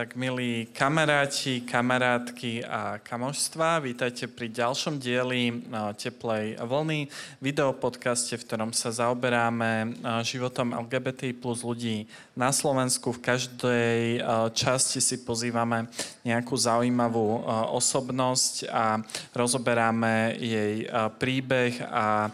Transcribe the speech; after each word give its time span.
Tak 0.00 0.16
milí 0.16 0.64
kamaráti, 0.72 1.60
kamarátky 1.60 2.64
a 2.64 2.96
kamožstva, 3.04 3.84
vítajte 3.84 4.32
pri 4.32 4.48
ďalšom 4.48 4.96
dieli 4.96 5.52
uh, 5.52 5.92
Teplej 5.92 6.56
vlny, 6.56 7.04
videopodcaste, 7.36 8.40
v 8.40 8.46
ktorom 8.48 8.72
sa 8.72 8.96
zaoberáme 8.96 10.00
uh, 10.00 10.24
životom 10.24 10.72
LGBT 10.72 11.36
plus 11.36 11.60
ľudí 11.60 12.08
na 12.32 12.48
Slovensku. 12.48 13.12
V 13.12 13.20
každej 13.20 14.24
uh, 14.24 14.48
časti 14.56 15.04
si 15.04 15.20
pozývame 15.20 15.84
nejakú 16.24 16.56
zaujímavú 16.56 17.44
osobnosť 17.76 18.68
a 18.68 19.00
rozoberáme 19.32 20.36
jej 20.36 20.84
príbeh 21.16 21.80
a 21.80 22.28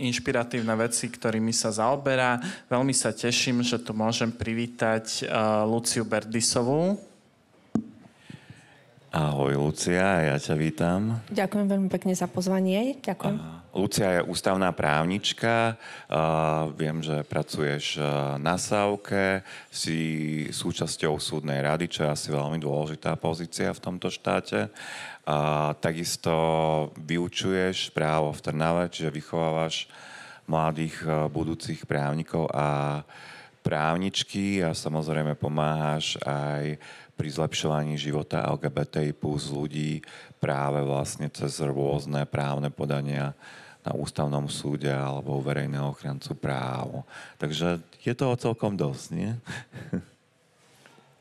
inšpiratívne 0.00 0.72
veci, 0.80 1.12
ktorými 1.12 1.52
sa 1.52 1.68
zaoberá. 1.76 2.40
Veľmi 2.72 2.96
sa 2.96 3.12
teším, 3.12 3.60
že 3.60 3.76
tu 3.76 3.92
môžem 3.92 4.32
privítať 4.32 5.28
Luciu 5.68 6.08
Bert 6.08 6.32
Berdisovú. 6.34 6.98
Ahoj, 9.14 9.54
Lucia, 9.54 10.02
ja 10.02 10.34
ťa 10.34 10.58
vítam. 10.58 11.22
Ďakujem 11.30 11.66
veľmi 11.70 11.86
pekne 11.86 12.10
za 12.10 12.26
pozvanie. 12.26 12.98
Ďakujem. 12.98 13.38
Lucia 13.70 14.18
je 14.18 14.26
ústavná 14.26 14.74
právnička. 14.74 15.78
Uh, 16.10 16.74
viem, 16.74 16.98
že 17.06 17.22
pracuješ 17.22 18.02
uh, 18.02 18.34
na 18.42 18.58
Sávke, 18.58 19.46
si 19.70 20.50
súčasťou 20.50 21.22
súdnej 21.22 21.62
rady, 21.62 21.86
čo 21.86 22.02
je 22.02 22.10
asi 22.10 22.28
veľmi 22.34 22.58
dôležitá 22.58 23.14
pozícia 23.14 23.70
v 23.70 23.78
tomto 23.78 24.10
štáte. 24.10 24.74
Uh, 25.22 25.70
takisto 25.78 26.34
vyučuješ 26.98 27.94
právo 27.94 28.34
v 28.34 28.42
Trnave, 28.42 28.90
čiže 28.90 29.14
vychovávaš 29.14 29.86
mladých 30.50 30.98
budúcich 31.30 31.86
právnikov 31.86 32.50
a 32.50 33.00
právničky 33.64 34.60
a 34.60 34.76
samozrejme 34.76 35.32
pomáhaš 35.40 36.20
aj 36.20 36.76
pri 37.16 37.28
zlepšovaní 37.32 37.96
života 37.96 38.44
LGBTI 38.44 39.16
plus 39.16 39.48
ľudí 39.48 40.04
práve 40.36 40.84
vlastne 40.84 41.32
cez 41.32 41.64
rôzne 41.64 42.28
právne 42.28 42.68
podania 42.68 43.32
na 43.80 43.96
ústavnom 43.96 44.44
súde 44.52 44.92
alebo 44.92 45.40
verejného 45.40 45.96
ochrancu 45.96 46.36
práv. 46.36 47.08
Takže 47.40 47.80
je 48.04 48.12
toho 48.12 48.36
celkom 48.36 48.76
dosť, 48.76 49.06
nie? 49.16 49.32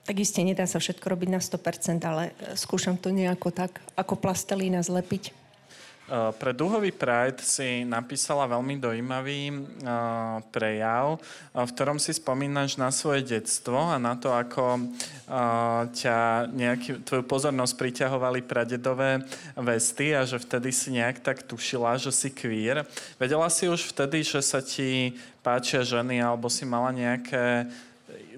Tak 0.04 0.20
iste 0.20 0.44
nedá 0.44 0.68
sa 0.68 0.84
všetko 0.84 1.16
robiť 1.16 1.30
na 1.32 1.40
100%, 1.40 2.04
ale 2.04 2.36
skúšam 2.60 3.00
to 3.00 3.08
nejako 3.08 3.56
tak, 3.56 3.80
ako 3.96 4.20
plastelína 4.20 4.84
zlepiť. 4.84 5.43
Eh, 6.04 6.36
pre 6.36 6.52
Duhový 6.52 6.92
Pride 6.92 7.40
si 7.40 7.88
napísala 7.88 8.44
veľmi 8.44 8.76
dojímavý 8.76 9.56
uh, 9.56 10.44
prejav, 10.52 11.16
uh, 11.16 11.64
v 11.64 11.72
ktorom 11.72 11.96
si 11.96 12.12
spomínaš 12.12 12.76
na 12.76 12.92
svoje 12.92 13.24
detstvo 13.24 13.80
a 13.80 13.96
na 13.96 14.20
to, 14.20 14.36
ako 14.36 14.92
ťa 15.96 16.18
nejaký, 16.52 17.08
tvoju 17.08 17.24
pozornosť 17.24 17.74
priťahovali 17.80 18.44
pradedové 18.44 19.24
vesty 19.56 20.12
a 20.12 20.28
že 20.28 20.44
vtedy 20.44 20.76
si 20.76 20.92
nejak 20.92 21.24
tak 21.24 21.48
tušila, 21.48 21.96
že 21.96 22.12
si 22.12 22.28
queer. 22.28 22.84
Vedela 23.16 23.48
si 23.48 23.72
už 23.72 23.88
vtedy, 23.96 24.28
že 24.28 24.44
sa 24.44 24.60
ti 24.60 25.16
páčia 25.40 25.88
ženy 25.88 26.20
alebo 26.20 26.52
si 26.52 26.68
mala 26.68 26.92
nejaké 26.92 27.72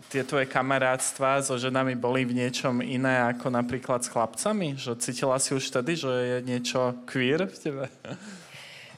tie 0.09 0.21
tvoje 0.23 0.45
kamarátstva 0.47 1.41
so 1.41 1.57
ženami 1.57 1.97
boli 1.97 2.23
v 2.25 2.37
niečom 2.45 2.79
iné 2.79 3.21
ako 3.35 3.51
napríklad 3.51 4.05
s 4.05 4.11
chlapcami? 4.11 4.77
Že 4.77 4.91
cítila 5.01 5.37
si 5.41 5.57
už 5.57 5.71
vtedy, 5.71 5.97
že 5.97 6.11
je 6.11 6.37
niečo 6.45 6.95
queer 7.09 7.49
v 7.49 7.57
tebe? 7.57 7.85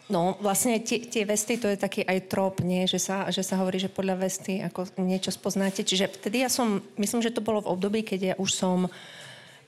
No, 0.08 0.40
vlastne 0.40 0.80
tie, 0.80 1.04
tie 1.04 1.28
vesty, 1.28 1.60
to 1.60 1.68
je 1.68 1.76
taký 1.76 2.00
aj 2.08 2.32
trop, 2.32 2.56
nie? 2.64 2.88
Že, 2.88 3.00
sa, 3.00 3.18
že 3.28 3.44
sa 3.44 3.60
hovorí, 3.60 3.76
že 3.76 3.92
podľa 3.92 4.24
vesty 4.24 4.64
ako 4.64 4.88
niečo 5.04 5.36
spoznáte. 5.36 5.84
Čiže 5.84 6.08
vtedy 6.08 6.48
ja 6.48 6.50
som, 6.50 6.80
myslím, 6.96 7.20
že 7.20 7.36
to 7.36 7.44
bolo 7.44 7.60
v 7.60 7.72
období, 7.76 8.00
keď 8.08 8.20
ja 8.24 8.36
už 8.40 8.56
som 8.56 8.88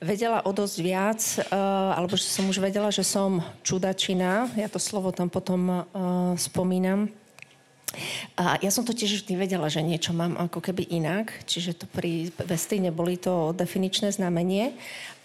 vedela 0.00 0.40
o 0.48 0.50
dosť 0.56 0.76
viac, 0.80 1.20
uh, 1.20 1.92
alebo 1.92 2.16
že 2.16 2.24
som 2.24 2.48
už 2.48 2.56
vedela, 2.56 2.88
že 2.88 3.04
som 3.04 3.44
čudačina. 3.60 4.48
Ja 4.56 4.72
to 4.72 4.80
slovo 4.80 5.12
tam 5.12 5.28
potom 5.28 5.60
uh, 5.68 5.84
spomínam. 6.40 7.12
A 8.36 8.56
ja 8.60 8.70
som 8.72 8.84
to 8.86 8.96
tiež 8.96 9.22
vždy 9.22 9.34
vedela, 9.36 9.68
že 9.68 9.84
niečo 9.84 10.12
mám 10.16 10.36
ako 10.36 10.60
keby 10.60 10.88
inak, 10.88 11.32
čiže 11.44 11.84
to 11.84 11.86
pri 11.88 12.32
vesty 12.44 12.80
neboli 12.80 13.20
to 13.20 13.52
definičné 13.52 14.12
znamenie, 14.14 14.74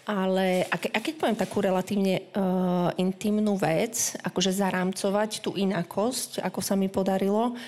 ale 0.06 0.62
a, 0.70 0.76
ke, 0.78 0.86
a 0.94 1.02
keď 1.02 1.14
poviem 1.18 1.38
takú 1.38 1.58
relatívne 1.58 2.22
uh, 2.22 2.94
intimnú 2.94 3.58
vec, 3.58 4.14
akože 4.22 4.54
zarámcovať 4.54 5.42
tú 5.42 5.58
inakosť, 5.58 6.46
ako 6.46 6.60
sa 6.62 6.78
mi 6.78 6.86
podarilo 6.86 7.58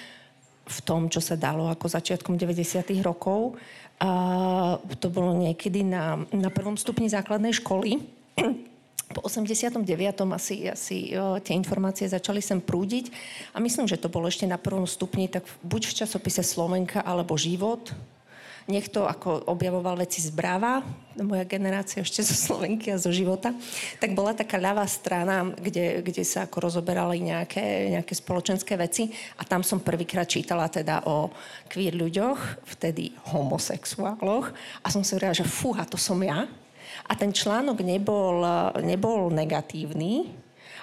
v 0.69 0.79
tom, 0.87 1.11
čo 1.11 1.19
sa 1.19 1.35
dalo 1.35 1.67
ako 1.67 1.91
začiatkom 1.91 2.39
90. 2.39 2.95
rokov, 3.03 3.59
uh, 3.99 4.79
to 5.03 5.11
bolo 5.11 5.35
niekedy 5.35 5.83
na, 5.83 6.15
na 6.31 6.55
prvom 6.55 6.79
stupni 6.79 7.11
základnej 7.11 7.59
školy, 7.59 7.99
po 9.09 9.25
89. 9.25 9.89
asi, 10.37 10.69
asi 10.69 11.17
jo, 11.17 11.41
tie 11.41 11.57
informácie 11.57 12.05
začali 12.05 12.45
sem 12.45 12.61
prúdiť 12.61 13.09
a 13.57 13.59
myslím, 13.59 13.89
že 13.89 13.97
to 13.97 14.13
bolo 14.13 14.29
ešte 14.29 14.45
na 14.45 14.61
prvom 14.61 14.85
stupni, 14.85 15.33
tak 15.33 15.49
buď 15.65 15.83
v 15.89 15.97
časopise 16.05 16.45
Slovenka 16.45 17.01
alebo 17.01 17.33
Život. 17.41 17.97
Niekto 18.69 19.09
ako 19.09 19.49
objavoval 19.49 19.97
veci 19.97 20.21
z 20.21 20.29
Brava, 20.29 20.85
moja 21.17 21.49
generácia 21.49 22.05
ešte 22.05 22.21
zo 22.21 22.37
Slovenky 22.37 22.93
a 22.93 23.01
zo 23.01 23.09
života, 23.09 23.57
tak 23.97 24.13
bola 24.13 24.37
taká 24.37 24.61
ľavá 24.61 24.85
strana, 24.85 25.57
kde, 25.57 26.05
kde 26.05 26.21
sa 26.21 26.45
ako 26.45 26.69
rozoberali 26.69 27.17
nejaké, 27.25 27.89
nejaké 27.97 28.13
spoločenské 28.13 28.77
veci 28.77 29.09
a 29.41 29.49
tam 29.49 29.65
som 29.65 29.81
prvýkrát 29.81 30.29
čítala 30.29 30.69
teda 30.69 31.09
o 31.09 31.33
queer 31.73 31.97
ľuďoch, 31.97 32.69
vtedy 32.77 33.17
homosexuáloch 33.33 34.53
a 34.85 34.87
som 34.93 35.01
si 35.01 35.17
hovorila, 35.17 35.33
že 35.33 35.49
fúha, 35.49 35.89
to 35.89 35.97
som 35.97 36.21
ja 36.21 36.45
a 37.09 37.13
ten 37.17 37.33
článok 37.33 37.81
nebol, 37.81 38.45
nebol 38.85 39.33
negatívny, 39.33 40.29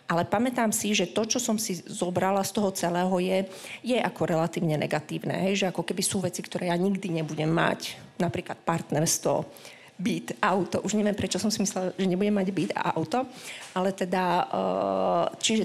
ale 0.06 0.22
pamätám 0.22 0.69
si, 0.69 0.94
že 0.94 1.09
to, 1.09 1.25
čo 1.25 1.41
som 1.41 1.58
si 1.58 1.81
zobrala 1.81 2.46
z 2.46 2.52
toho 2.53 2.69
celého, 2.69 3.13
je, 3.18 3.50
je 3.81 3.97
ako 3.97 4.30
relatívne 4.30 4.78
negatívne. 4.78 5.34
Hej? 5.50 5.66
Že 5.66 5.69
ako 5.74 5.81
keby 5.81 6.02
sú 6.06 6.22
veci, 6.22 6.46
ktoré 6.46 6.69
ja 6.69 6.78
nikdy 6.78 7.09
nebudem 7.09 7.50
mať. 7.50 7.97
Napríklad 8.22 8.62
partnerstvo, 8.62 9.50
byt, 9.97 10.38
auto. 10.46 10.86
Už 10.86 10.94
neviem, 10.94 11.18
prečo 11.18 11.41
som 11.41 11.50
si 11.50 11.58
myslela, 11.63 11.90
že 11.97 12.06
nebudem 12.06 12.38
mať 12.38 12.47
byt 12.53 12.72
a 12.78 12.94
auto. 12.94 13.25
Ale 13.74 13.97
teda, 13.97 14.46
eh, 14.46 15.25
čiže 15.42 15.63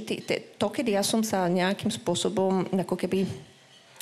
to, 0.56 0.66
kedy 0.72 0.96
ja 0.96 1.04
som 1.04 1.20
sa 1.20 1.44
nejakým 1.44 1.92
spôsobom 1.92 2.64
ako 2.72 2.96
keby 2.96 3.28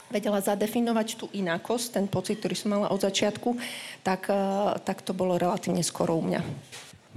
vedela 0.09 0.41
zadefinovať 0.41 1.09
tú 1.21 1.27
inakosť, 1.33 1.87
ten 2.01 2.07
pocit, 2.09 2.41
ktorý 2.41 2.55
som 2.57 2.73
mala 2.73 2.89
od 2.93 3.01
začiatku, 3.01 3.57
tak, 4.03 4.33
eh, 4.33 4.37
tak 4.83 5.05
to 5.05 5.13
bolo 5.13 5.37
relatívne 5.37 5.85
skoro 5.85 6.17
u 6.17 6.25
mňa. 6.25 6.41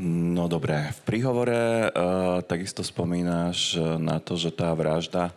No 0.02 0.48
dobré, 0.48 0.90
v 0.98 1.02
príhovore 1.04 1.92
uh, 1.92 2.40
takisto 2.48 2.82
spomínaš 2.82 3.76
eh, 3.76 4.00
na 4.00 4.24
to, 4.24 4.40
že 4.40 4.50
tá 4.50 4.72
vražda, 4.72 5.36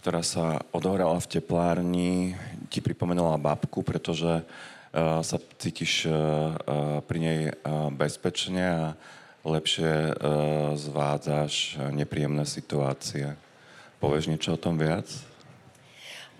ktorá 0.00 0.22
sa 0.22 0.62
odohrala 0.70 1.18
v 1.18 1.30
teplárni, 1.30 2.12
ti 2.70 2.78
pripomenula 2.78 3.42
babku, 3.42 3.84
pretože 3.84 4.42
uh, 4.42 5.20
sa 5.22 5.36
cítiš 5.58 6.08
uh, 6.08 6.56
pri 7.06 7.18
nej 7.20 7.40
uh, 7.50 7.90
bezpečne 7.92 8.64
a 8.64 8.84
lepšie 9.42 10.14
uh, 10.14 10.14
zvádzaš 10.78 11.78
nepríjemné 11.94 12.46
situácie. 12.46 13.34
Povieš 14.02 14.30
niečo 14.30 14.54
o 14.54 14.62
tom 14.62 14.78
viac? 14.78 15.06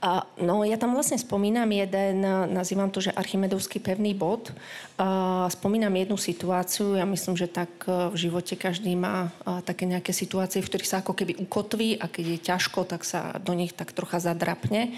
A, 0.02 0.26
no, 0.42 0.66
ja 0.66 0.74
tam 0.74 0.98
vlastne 0.98 1.14
spomínam 1.14 1.70
jeden, 1.70 2.26
nazývam 2.50 2.90
to, 2.90 2.98
že 2.98 3.14
Archimedovský 3.14 3.78
pevný 3.78 4.18
bod. 4.18 4.50
A, 4.98 5.46
spomínam 5.46 5.94
jednu 5.94 6.18
situáciu, 6.18 6.98
ja 6.98 7.06
myslím, 7.06 7.38
že 7.38 7.46
tak 7.46 7.70
e, 7.86 8.10
v 8.10 8.16
živote 8.18 8.58
každý 8.58 8.98
má 8.98 9.30
a, 9.46 9.62
také 9.62 9.86
nejaké 9.86 10.10
situácie, 10.10 10.58
v 10.58 10.66
ktorých 10.66 10.90
sa 10.90 11.06
ako 11.06 11.14
keby 11.14 11.38
ukotví 11.38 12.02
a 12.02 12.10
keď 12.10 12.24
je 12.34 12.38
ťažko, 12.50 12.82
tak 12.82 13.06
sa 13.06 13.38
do 13.38 13.54
nich 13.54 13.78
tak 13.78 13.94
trocha 13.94 14.18
zadrapne 14.18 14.90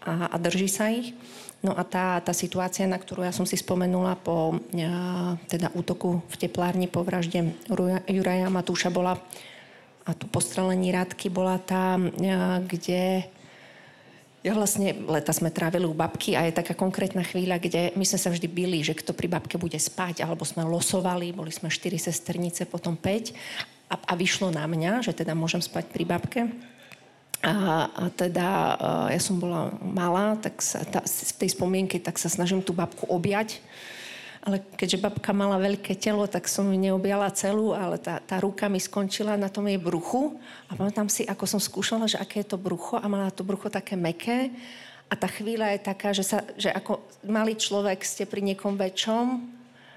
a, 0.00 0.32
a 0.32 0.36
drží 0.40 0.72
sa 0.72 0.88
ich. 0.88 1.12
No 1.60 1.76
a 1.76 1.84
tá, 1.84 2.24
tá 2.24 2.32
situácia, 2.32 2.88
na 2.88 2.96
ktorú 2.96 3.28
ja 3.28 3.36
som 3.36 3.44
si 3.44 3.60
spomenula 3.60 4.16
po 4.16 4.56
a, 4.56 5.36
e, 5.36 5.52
teda 5.52 5.68
útoku 5.76 6.24
v 6.32 6.36
teplárni 6.40 6.88
po 6.88 7.04
vražde 7.04 7.52
Juraja 8.08 8.48
Matúša 8.48 8.88
bola 8.88 9.20
a 10.06 10.14
tu 10.14 10.24
postrelení 10.32 10.96
rádky 10.96 11.28
bola 11.28 11.60
tá, 11.60 12.00
e, 12.00 12.08
kde 12.64 13.35
ja 14.46 14.54
vlastne 14.54 14.94
leta 15.10 15.34
sme 15.34 15.50
trávili 15.50 15.90
u 15.90 15.94
babky 15.96 16.38
a 16.38 16.46
je 16.46 16.54
taká 16.54 16.78
konkrétna 16.78 17.26
chvíľa, 17.26 17.58
kde 17.58 17.90
my 17.98 18.06
sme 18.06 18.18
sa 18.22 18.30
vždy 18.30 18.46
byli, 18.46 18.78
že 18.78 18.94
kto 18.94 19.10
pri 19.10 19.26
babke 19.26 19.58
bude 19.58 19.74
spať, 19.74 20.22
alebo 20.22 20.46
sme 20.46 20.62
losovali, 20.62 21.34
boli 21.34 21.50
sme 21.50 21.66
štyri 21.66 21.98
sesternice, 21.98 22.62
potom 22.70 22.94
5 22.94 23.34
a, 23.90 23.98
a 23.98 24.12
vyšlo 24.14 24.54
na 24.54 24.62
mňa, 24.70 25.02
že 25.02 25.10
teda 25.10 25.34
môžem 25.34 25.58
spať 25.58 25.90
pri 25.90 26.06
babke. 26.06 26.40
A, 27.42 27.54
a 27.90 28.04
teda 28.14 28.78
ja 29.10 29.18
som 29.18 29.42
bola 29.42 29.74
malá, 29.82 30.38
tak 30.38 30.62
sa 30.62 30.86
tá, 30.86 31.02
v 31.02 31.32
tej 31.42 31.50
spomienke 31.50 31.98
tak 31.98 32.14
sa 32.14 32.30
snažím 32.30 32.62
tú 32.62 32.70
babku 32.70 33.02
objať 33.10 33.58
ale 34.46 34.62
keďže 34.78 35.02
babka 35.02 35.34
mala 35.34 35.58
veľké 35.58 35.98
telo, 35.98 36.22
tak 36.30 36.46
som 36.46 36.70
ju 36.70 36.78
neobjala 36.78 37.34
celú, 37.34 37.74
ale 37.74 37.98
tá, 37.98 38.22
tá 38.22 38.38
ruka 38.38 38.70
mi 38.70 38.78
skončila 38.78 39.34
na 39.34 39.50
tom 39.50 39.66
jej 39.66 39.74
bruchu. 39.74 40.38
A 40.70 40.78
pamätám 40.78 41.10
si, 41.10 41.26
ako 41.26 41.50
som 41.50 41.58
skúšala, 41.58 42.06
že 42.06 42.14
aké 42.14 42.46
je 42.46 42.54
to 42.54 42.58
brucho 42.62 42.94
a 42.94 43.10
mala 43.10 43.34
to 43.34 43.42
brucho 43.42 43.66
také 43.66 43.98
meké. 43.98 44.54
A 45.10 45.18
tá 45.18 45.26
chvíľa 45.26 45.74
je 45.74 45.80
taká, 45.82 46.14
že, 46.14 46.22
sa, 46.22 46.46
že 46.54 46.70
ako 46.70 47.02
malý 47.26 47.58
človek 47.58 48.06
ste 48.06 48.22
pri 48.22 48.38
niekom 48.38 48.78
väčšom 48.78 49.26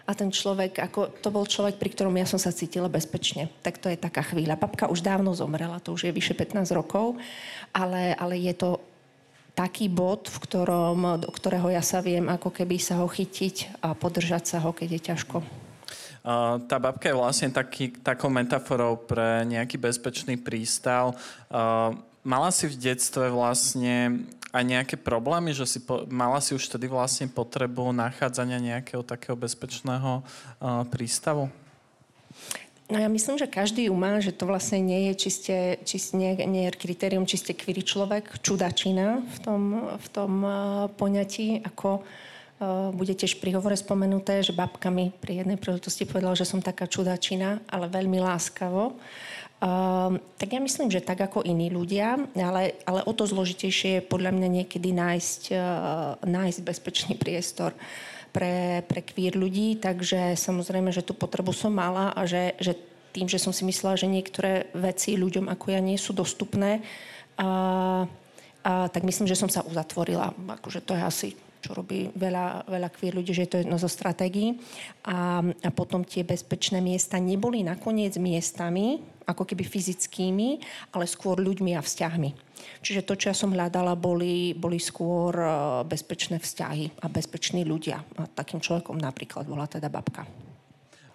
a 0.10 0.12
ten 0.18 0.34
človek, 0.34 0.82
ako, 0.82 1.22
to 1.22 1.30
bol 1.30 1.46
človek, 1.46 1.78
pri 1.78 1.94
ktorom 1.94 2.18
ja 2.18 2.26
som 2.26 2.42
sa 2.42 2.50
cítila 2.50 2.90
bezpečne. 2.90 3.54
Tak 3.62 3.78
to 3.78 3.94
je 3.94 4.02
taká 4.02 4.26
chvíľa. 4.26 4.58
Babka 4.58 4.90
už 4.90 5.06
dávno 5.06 5.30
zomrela, 5.38 5.78
to 5.78 5.94
už 5.94 6.10
je 6.10 6.16
vyše 6.18 6.34
15 6.34 6.74
rokov, 6.74 7.22
ale, 7.70 8.18
ale 8.18 8.42
je 8.42 8.58
to 8.58 8.82
taký 9.60 9.92
bod, 9.92 10.32
v 10.32 10.38
ktorom, 10.40 11.20
do 11.20 11.28
ktorého 11.28 11.68
ja 11.68 11.84
sa 11.84 12.00
viem 12.00 12.32
ako 12.32 12.48
keby 12.48 12.80
sa 12.80 13.04
ho 13.04 13.12
chytiť 13.12 13.84
a 13.84 13.92
podržať 13.92 14.56
sa 14.56 14.64
ho, 14.64 14.72
keď 14.72 14.88
je 14.96 15.02
ťažko. 15.12 15.44
Uh, 16.24 16.64
tá 16.72 16.80
babka 16.80 17.12
je 17.12 17.20
vlastne 17.20 17.52
taký, 17.52 17.92
takou 18.00 18.32
metaforou 18.32 18.96
pre 18.96 19.44
nejaký 19.44 19.76
bezpečný 19.76 20.40
prístav. 20.40 21.12
Uh, 21.52 21.92
mala 22.24 22.56
si 22.56 22.72
v 22.72 22.80
detstve 22.80 23.28
vlastne 23.28 24.24
aj 24.56 24.64
nejaké 24.64 24.96
problémy, 24.96 25.52
že 25.52 25.68
si 25.68 25.80
po, 25.84 26.08
mala 26.08 26.40
si 26.40 26.56
už 26.56 26.64
tedy 26.72 26.88
vlastne 26.88 27.28
potrebu 27.28 27.92
nachádzania 27.92 28.64
nejakého 28.64 29.04
takého 29.04 29.36
bezpečného 29.36 30.24
uh, 30.24 30.88
prístavu? 30.88 31.52
No 32.90 32.98
ja 32.98 33.06
myslím, 33.06 33.38
že 33.38 33.46
každý 33.46 33.86
ju 33.86 33.94
má, 33.94 34.18
že 34.18 34.34
to 34.34 34.50
vlastne 34.50 34.82
nie 34.82 35.14
je 35.14 35.30
čiste, 35.30 35.58
čiste 35.86 36.18
nie, 36.18 36.34
nie 36.50 36.66
je 36.66 36.74
kritérium 36.74 37.30
čiste 37.30 37.54
kvíry 37.54 37.86
človek, 37.86 38.42
čudačina 38.42 39.22
v 39.22 39.38
tom, 39.46 39.62
v 39.94 40.08
tom 40.10 40.32
uh, 40.42 40.54
poňatí, 40.98 41.62
ako 41.70 42.02
uh, 42.02 42.90
bude 42.90 43.14
tiež 43.14 43.38
pri 43.38 43.54
hovore 43.54 43.78
spomenuté, 43.78 44.42
že 44.42 44.58
babka 44.58 44.90
mi 44.90 45.14
pri 45.14 45.46
jednej 45.46 45.62
príležitosti 45.62 46.10
povedala, 46.10 46.34
že 46.34 46.50
som 46.50 46.66
taká 46.66 46.90
čudačina, 46.90 47.62
ale 47.70 47.94
veľmi 47.94 48.18
láskavo. 48.18 48.98
Uh, 49.62 50.18
tak 50.42 50.58
ja 50.58 50.58
myslím, 50.58 50.90
že 50.90 51.06
tak 51.06 51.22
ako 51.22 51.46
iní 51.46 51.70
ľudia, 51.70 52.18
ale, 52.42 52.74
ale 52.90 53.06
o 53.06 53.14
to 53.14 53.30
zložitejšie 53.30 54.02
je 54.02 54.08
podľa 54.10 54.34
mňa 54.34 54.66
niekedy 54.66 54.98
nájsť, 54.98 55.42
uh, 55.54 55.62
nájsť 56.26 56.60
bezpečný 56.66 57.14
priestor 57.22 57.78
pre, 58.30 58.86
pre 58.86 59.02
queer 59.02 59.34
ľudí, 59.36 59.82
takže 59.82 60.38
samozrejme, 60.38 60.94
že 60.94 61.06
tú 61.06 61.18
potrebu 61.18 61.54
som 61.54 61.74
mala 61.74 62.14
a 62.14 62.24
že, 62.30 62.54
že 62.62 62.78
tým, 63.10 63.26
že 63.26 63.42
som 63.42 63.50
si 63.50 63.66
myslela, 63.66 63.98
že 63.98 64.06
niektoré 64.06 64.70
veci 64.78 65.18
ľuďom 65.18 65.50
ako 65.50 65.66
ja 65.74 65.82
nie 65.82 65.98
sú 65.98 66.14
dostupné, 66.14 66.86
uh, 67.42 68.06
uh, 68.06 68.88
tak 68.90 69.02
myslím, 69.02 69.26
že 69.26 69.40
som 69.40 69.50
sa 69.50 69.66
uzatvorila. 69.66 70.34
Akože 70.62 70.86
to 70.86 70.94
je 70.94 71.02
asi 71.02 71.30
čo 71.60 71.76
robí 71.76 72.08
veľa, 72.16 72.66
veľa 72.72 72.90
queer 72.96 73.20
ľudí, 73.20 73.36
že 73.36 73.46
je 73.46 73.52
to 73.52 73.62
jedno 73.62 73.76
zo 73.76 73.92
stratégií. 73.92 74.56
A, 75.06 75.44
a 75.44 75.70
potom 75.76 76.08
tie 76.08 76.24
bezpečné 76.24 76.80
miesta 76.80 77.20
neboli 77.20 77.62
nakoniec 77.62 78.16
miestami, 78.16 79.04
ako 79.28 79.46
keby 79.46 79.62
fyzickými, 79.68 80.50
ale 80.96 81.06
skôr 81.06 81.38
ľuďmi 81.38 81.78
a 81.78 81.86
vzťahmi. 81.86 82.30
Čiže 82.82 83.06
to, 83.06 83.14
čo 83.14 83.30
ja 83.30 83.36
som 83.38 83.54
hľadala, 83.54 83.94
boli, 83.94 84.58
boli 84.58 84.82
skôr 84.82 85.36
e, 85.38 85.48
bezpečné 85.86 86.42
vzťahy 86.42 87.04
a 87.04 87.06
bezpeční 87.12 87.62
ľudia. 87.62 88.02
A 88.18 88.26
takým 88.26 88.58
človekom 88.58 88.98
napríklad 88.98 89.46
bola 89.46 89.70
teda 89.70 89.88
babka. 89.92 90.26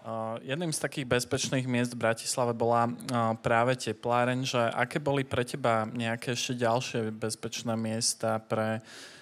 Uh, 0.04 0.36
jedným 0.44 0.68
z 0.68 0.84
takých 0.84 1.08
bezpečných 1.08 1.64
miest 1.64 1.96
v 1.96 2.04
Bratislave 2.04 2.52
bola 2.52 2.92
uh, 2.92 2.92
práve 3.40 3.72
tepláreň, 3.72 4.44
že 4.44 4.60
aké 4.60 5.00
boli 5.00 5.24
pre 5.24 5.48
teba 5.48 5.88
nejaké 5.88 6.36
ešte 6.36 6.60
ďalšie 6.60 7.08
bezpečné 7.08 7.72
miesta 7.72 8.36
pre 8.36 8.84
uh, 8.84 9.14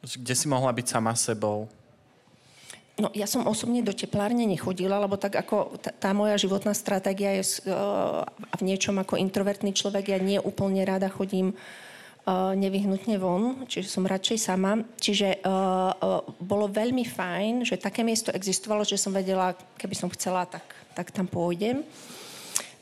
kde 0.00 0.34
si 0.34 0.46
mohla 0.46 0.70
byť 0.70 0.86
sama 0.86 1.14
sebou? 1.18 1.66
No, 3.00 3.08
ja 3.16 3.24
som 3.24 3.48
osobne 3.48 3.80
do 3.80 3.96
teplárne 3.96 4.44
nechodila, 4.44 5.00
lebo 5.00 5.16
tak 5.16 5.32
ako 5.32 5.80
tá, 5.80 5.88
tá 5.88 6.10
moja 6.12 6.36
životná 6.36 6.76
stratégia 6.76 7.32
je 7.40 7.64
uh, 7.64 8.28
v 8.60 8.62
niečom 8.68 9.00
ako 9.00 9.16
introvertný 9.16 9.72
človek, 9.72 10.12
ja 10.12 10.20
nie 10.20 10.36
úplne 10.36 10.84
rada 10.84 11.08
chodím 11.08 11.56
uh, 11.56 12.52
nevyhnutne 12.52 13.16
von, 13.16 13.64
čiže 13.64 13.88
som 13.88 14.04
radšej 14.04 14.38
sama. 14.44 14.84
Čiže 15.00 15.40
uh, 15.40 15.96
uh, 15.96 16.20
bolo 16.44 16.68
veľmi 16.68 17.08
fajn, 17.08 17.64
že 17.64 17.80
také 17.80 18.04
miesto 18.04 18.36
existovalo, 18.36 18.84
že 18.84 19.00
som 19.00 19.16
vedela, 19.16 19.56
keby 19.80 19.96
som 19.96 20.12
chcela, 20.12 20.44
tak, 20.44 20.68
tak 20.92 21.08
tam 21.08 21.24
pôjdem. 21.24 21.80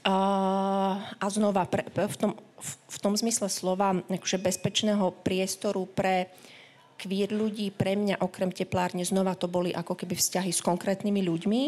Uh, 0.03 0.99
a 0.99 1.27
znova, 1.31 1.63
pre, 1.71 1.87
v, 1.95 2.17
tom, 2.19 2.33
v, 2.59 2.71
v 2.91 2.99
tom 2.99 3.15
zmysle 3.15 3.47
slova, 3.47 3.95
akože 4.11 4.43
bezpečného 4.43 5.15
priestoru 5.23 5.87
pre 5.87 6.27
queer 6.99 7.31
ľudí 7.31 7.71
pre 7.71 7.95
mňa 7.95 8.19
okrem 8.19 8.51
teplárne 8.51 9.07
znova 9.07 9.39
to 9.39 9.47
boli 9.47 9.71
ako 9.71 9.95
keby 9.95 10.19
vzťahy 10.19 10.51
s 10.51 10.61
konkrétnymi 10.61 11.23
ľuďmi, 11.23 11.63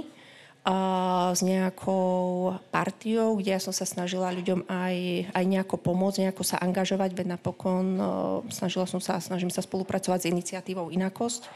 a 0.61 1.33
s 1.33 1.41
nejakou 1.41 2.53
partiou, 2.69 3.33
kde 3.41 3.57
ja 3.57 3.61
som 3.63 3.73
sa 3.73 3.89
snažila 3.89 4.29
ľuďom 4.29 4.69
aj, 4.69 4.97
aj 5.33 5.45
nejako 5.49 5.81
pomôcť, 5.81 6.29
nejako 6.29 6.45
sa 6.45 6.61
angažovať, 6.61 7.17
veď 7.17 7.41
napokon 7.41 7.97
uh, 7.97 8.05
snažila 8.53 8.85
som 8.85 9.01
sa, 9.01 9.17
snažím 9.25 9.49
sa 9.49 9.65
spolupracovať 9.65 10.21
s 10.21 10.29
iniciatívou 10.29 10.93
Inakosť. 10.93 11.49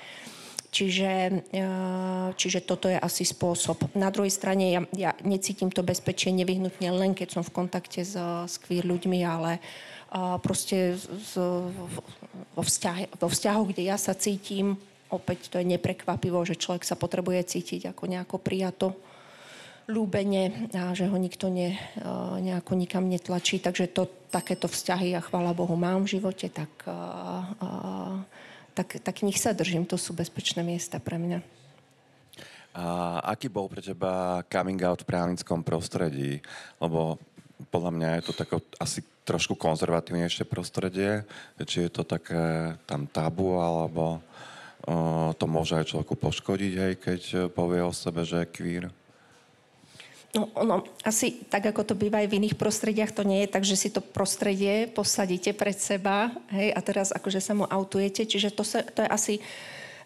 Čiže, 0.72 1.12
uh, 1.52 2.32
čiže 2.32 2.64
toto 2.64 2.88
je 2.88 2.96
asi 2.96 3.28
spôsob. 3.28 3.92
Na 3.92 4.08
druhej 4.08 4.32
strane 4.32 4.72
ja, 4.72 4.80
ja 4.96 5.12
necítim 5.20 5.68
to 5.68 5.84
bezpečie 5.84 6.32
nevyhnutne 6.32 6.88
len 6.88 7.12
keď 7.12 7.36
som 7.36 7.42
v 7.44 7.52
kontakte 7.52 8.00
s, 8.00 8.16
s 8.48 8.56
queer 8.56 8.88
ľuďmi, 8.88 9.20
ale 9.20 9.60
uh, 9.60 9.93
a 10.14 10.38
proste 10.38 10.94
z, 10.94 11.34
vo, 12.54 12.62
vzťahe, 12.62 13.18
vo 13.18 13.26
vzťahu, 13.26 13.62
kde 13.74 13.82
ja 13.82 13.98
sa 13.98 14.14
cítim, 14.14 14.78
opäť 15.10 15.50
to 15.50 15.58
je 15.58 15.66
neprekvapivo, 15.66 16.38
že 16.46 16.54
človek 16.54 16.86
sa 16.86 16.94
potrebuje 16.94 17.42
cítiť 17.50 17.90
ako 17.90 18.06
nejako 18.06 18.36
prijato, 18.38 18.94
ľúbene 19.84 20.72
a 20.72 20.96
že 20.96 21.04
ho 21.10 21.16
nikto 21.18 21.52
ne, 21.52 21.76
nejako 22.40 22.72
nikam 22.72 23.04
netlačí. 23.04 23.60
Takže 23.60 23.92
to, 23.92 24.08
takéto 24.32 24.64
vzťahy, 24.64 25.12
ja 25.12 25.20
chvála 25.20 25.52
Bohu, 25.52 25.76
mám 25.76 26.08
v 26.08 26.16
živote, 26.16 26.48
tak, 26.48 26.72
a, 26.88 26.96
a, 27.60 27.68
tak, 28.72 29.02
tak 29.04 29.20
nich 29.20 29.36
sa 29.36 29.52
držím. 29.52 29.84
To 29.90 30.00
sú 30.00 30.16
bezpečné 30.16 30.64
miesta 30.64 30.96
pre 30.96 31.20
mňa. 31.20 31.44
A 32.74 32.84
aký 33.36 33.46
bol 33.46 33.70
pre 33.70 33.84
teba 33.84 34.42
coming 34.50 34.80
out 34.82 35.04
v 35.04 35.10
právnickom 35.10 35.62
prostredí? 35.62 36.42
Lebo 36.82 37.20
podľa 37.68 37.92
mňa 37.94 38.08
je 38.18 38.22
to 38.28 38.32
tako 38.34 38.56
asi 38.76 39.00
trošku 39.24 39.56
konzervatívnejšie 39.56 40.44
prostredie, 40.44 41.24
či 41.64 41.88
je 41.88 41.90
to 41.90 42.04
také 42.04 42.76
tam 42.84 43.08
tabu, 43.08 43.56
alebo 43.56 44.20
uh, 44.20 45.32
to 45.36 45.44
môže 45.48 45.80
aj 45.80 45.88
človeku 45.88 46.14
poškodiť, 46.20 46.72
hej, 46.76 46.92
keď 47.00 47.20
povie 47.52 47.80
o 47.80 47.92
sebe, 47.92 48.24
že 48.24 48.44
je 48.44 48.52
queer? 48.52 48.84
No, 50.34 50.50
ono, 50.58 50.82
asi 51.06 51.46
tak, 51.46 51.70
ako 51.70 51.94
to 51.94 51.94
býva 51.94 52.18
aj 52.18 52.26
v 52.26 52.42
iných 52.42 52.58
prostrediach, 52.58 53.14
to 53.14 53.22
nie 53.22 53.46
je 53.46 53.52
tak, 53.54 53.62
že 53.62 53.78
si 53.78 53.88
to 53.94 54.02
prostredie 54.02 54.90
posadíte 54.90 55.54
pred 55.54 55.78
seba 55.78 56.34
hej, 56.50 56.74
a 56.74 56.80
teraz 56.82 57.14
akože 57.14 57.38
sa 57.38 57.54
mu 57.54 57.70
autujete. 57.70 58.26
Čiže 58.26 58.50
to, 58.50 58.66
sa, 58.66 58.82
to 58.82 59.06
je 59.06 59.08
asi 59.14 59.34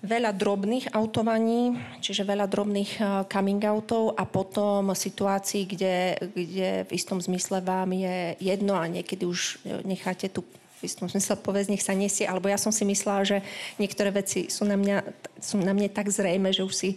veľa 0.03 0.31
drobných 0.31 0.95
autovaní, 0.95 1.75
čiže 1.99 2.23
veľa 2.23 2.47
drobných 2.47 2.93
eh, 2.99 3.07
coming 3.27 3.63
outov 3.67 4.15
a 4.15 4.23
potom 4.23 4.95
situácií, 4.95 5.67
kde, 5.67 6.19
kde 6.35 6.69
v 6.87 6.91
istom 6.95 7.19
zmysle 7.19 7.59
vám 7.63 7.91
je 7.95 8.39
jedno 8.39 8.79
a 8.79 8.87
niekedy 8.87 9.27
už 9.27 9.63
necháte 9.83 10.31
tu 10.31 10.47
v 10.79 10.87
istom 10.87 11.11
zmysle 11.11 11.35
povedz, 11.43 11.67
nech 11.67 11.83
sa 11.83 11.91
nesie, 11.91 12.23
alebo 12.23 12.47
ja 12.47 12.55
som 12.55 12.71
si 12.71 12.87
myslela, 12.87 13.27
že 13.27 13.43
niektoré 13.83 14.15
veci 14.15 14.47
sú 14.47 14.63
na, 14.63 14.79
mňa, 14.79 15.03
sú 15.43 15.59
na 15.59 15.75
mne 15.75 15.91
tak 15.91 16.07
zrejme, 16.07 16.55
že 16.55 16.63
už 16.63 16.75
si 16.75 16.91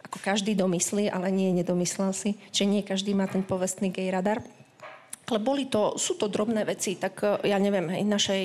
ako 0.00 0.16
každý 0.24 0.56
domyslí, 0.56 1.12
ale 1.12 1.28
nie, 1.28 1.52
nedomyslel 1.52 2.16
si. 2.16 2.40
Čiže 2.48 2.70
nie 2.72 2.80
každý 2.80 3.12
má 3.12 3.28
ten 3.28 3.44
povestný 3.44 3.92
gay 3.92 4.08
radar. 4.08 4.40
Ale 5.28 5.44
boli 5.44 5.68
to, 5.68 6.00
sú 6.00 6.16
to 6.16 6.32
drobné 6.32 6.64
veci, 6.64 6.96
tak 6.96 7.20
eh, 7.20 7.52
ja 7.52 7.60
neviem, 7.60 7.92
aj 7.92 8.04
našej 8.08 8.42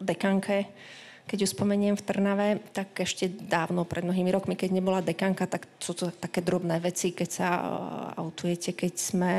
dekanke, 0.00 0.72
keď 1.24 1.38
ju 1.44 1.48
spomeniem 1.48 1.96
v 1.96 2.04
Trnave, 2.04 2.48
tak 2.76 3.00
ešte 3.00 3.32
dávno, 3.32 3.88
pred 3.88 4.04
mnohými 4.04 4.28
rokmi, 4.28 4.54
keď 4.54 4.70
nebola 4.76 5.00
dekanka, 5.00 5.48
tak 5.48 5.64
sú 5.80 5.96
to 5.96 6.12
také 6.12 6.44
drobné 6.44 6.76
veci, 6.84 7.16
keď 7.16 7.28
sa 7.32 7.48
uh, 7.56 7.62
autujete, 8.20 8.76
keď 8.76 8.92
sme 8.92 9.32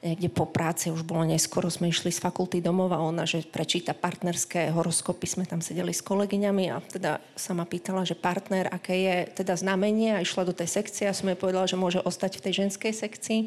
niekde 0.00 0.32
po 0.32 0.48
práci, 0.48 0.88
už 0.88 1.04
bolo 1.04 1.28
neskoro, 1.28 1.68
sme 1.68 1.92
išli 1.92 2.08
z 2.08 2.24
fakulty 2.24 2.64
domov 2.64 2.88
a 2.96 3.04
ona, 3.04 3.28
že 3.28 3.44
prečíta 3.44 3.92
partnerské 3.92 4.72
horoskopy, 4.72 5.28
sme 5.28 5.44
tam 5.44 5.60
sedeli 5.60 5.92
s 5.92 6.00
kolegyňami 6.00 6.72
a 6.72 6.80
teda 6.80 7.20
sa 7.36 7.52
ma 7.52 7.68
pýtala, 7.68 8.08
že 8.08 8.16
partner, 8.16 8.72
aké 8.72 8.96
je 8.96 9.16
teda 9.44 9.60
znamenie 9.60 10.16
a 10.16 10.24
išla 10.24 10.48
do 10.48 10.56
tej 10.56 10.72
sekcie 10.72 11.04
a 11.04 11.16
som 11.16 11.28
jej 11.28 11.36
povedala, 11.36 11.68
že 11.68 11.76
môže 11.76 12.00
ostať 12.00 12.40
v 12.40 12.44
tej 12.48 12.52
ženskej 12.64 12.92
sekcii. 12.96 13.40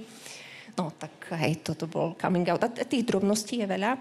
No 0.77 0.93
tak 0.93 1.13
hej, 1.41 1.62
toto 1.65 1.89
bol 1.89 2.13
coming 2.17 2.46
out. 2.50 2.62
A 2.62 2.70
tých 2.70 3.05
drobností 3.05 3.62
je 3.62 3.67
veľa. 3.70 3.98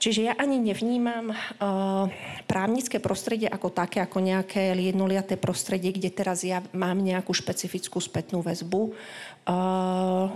Čiže 0.00 0.32
ja 0.32 0.34
ani 0.40 0.56
nevnímam 0.56 1.28
uh, 1.28 2.08
právnické 2.48 2.96
prostredie 2.96 3.52
ako 3.52 3.68
také, 3.68 4.00
ako 4.00 4.24
nejaké 4.24 4.72
jednoliaté 4.72 5.36
prostredie, 5.36 5.92
kde 5.92 6.08
teraz 6.08 6.40
ja 6.40 6.64
mám 6.72 7.04
nejakú 7.04 7.36
špecifickú 7.36 8.00
spätnú 8.00 8.40
väzbu. 8.40 8.96
Uh, 9.44 10.32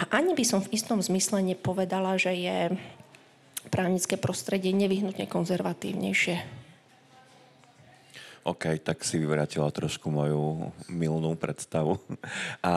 a 0.00 0.02
ani 0.16 0.32
by 0.32 0.44
som 0.48 0.64
v 0.64 0.72
istom 0.72 0.96
zmysle 1.04 1.44
nepovedala, 1.44 2.16
že 2.16 2.32
je 2.32 2.58
právnické 3.68 4.16
prostredie 4.16 4.72
nevyhnutne 4.72 5.28
konzervatívnejšie. 5.28 6.64
OK, 8.48 8.80
tak 8.80 9.04
si 9.04 9.20
vyvratila 9.20 9.68
trošku 9.68 10.08
moju 10.08 10.72
milnú 10.88 11.36
predstavu. 11.36 12.00
A 12.64 12.74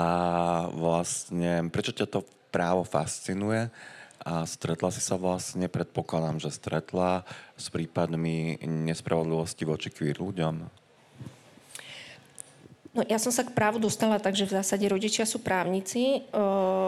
vlastne, 0.76 1.72
prečo 1.72 1.96
ťa 1.96 2.12
to 2.12 2.28
právo 2.52 2.84
fascinuje? 2.84 3.72
A 4.26 4.42
stretla 4.50 4.90
si 4.90 5.06
sa 5.06 5.22
vlastne, 5.22 5.70
predpokladám, 5.70 6.42
že 6.42 6.50
stretla 6.50 7.22
s 7.54 7.70
prípadmi 7.70 8.58
nespravodlivosti 8.66 9.70
voči 9.70 9.94
queer 9.94 10.18
ľuďom? 10.18 10.56
No 12.96 13.04
ja 13.06 13.20
som 13.20 13.30
sa 13.30 13.44
k 13.44 13.52
právu 13.52 13.78
dostala 13.78 14.18
tak, 14.24 14.40
že 14.40 14.48
v 14.48 14.56
zásade 14.56 14.88
rodičia 14.88 15.28
sú 15.28 15.44
právnici, 15.44 16.26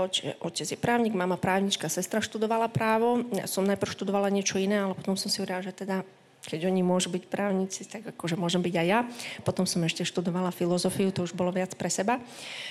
čiže 0.10 0.39
otec 0.39 0.67
je 0.72 0.79
právnik, 0.79 1.12
mama 1.12 1.36
právnička, 1.36 1.91
sestra 1.91 2.24
študovala 2.24 2.72
právo. 2.72 3.27
Ja 3.36 3.44
som 3.44 3.67
najprv 3.67 3.91
študovala 3.91 4.32
niečo 4.32 4.56
iné, 4.56 4.82
ale 4.82 4.96
potom 4.96 5.20
som 5.20 5.27
si 5.27 5.44
uvedala, 5.44 5.67
že 5.67 5.75
teda 5.75 6.08
keď 6.48 6.72
oni 6.72 6.80
môžu 6.80 7.12
byť 7.12 7.27
právnici, 7.27 7.84
tak 7.84 8.16
akože 8.16 8.39
môžem 8.39 8.63
byť 8.63 8.75
aj 8.80 8.88
ja. 8.88 9.04
Potom 9.44 9.68
som 9.68 9.84
ešte 9.84 10.08
študovala 10.08 10.56
filozofiu, 10.56 11.12
to 11.12 11.27
už 11.27 11.36
bolo 11.36 11.51
viac 11.51 11.75
pre 11.75 11.92
seba. 11.92 12.24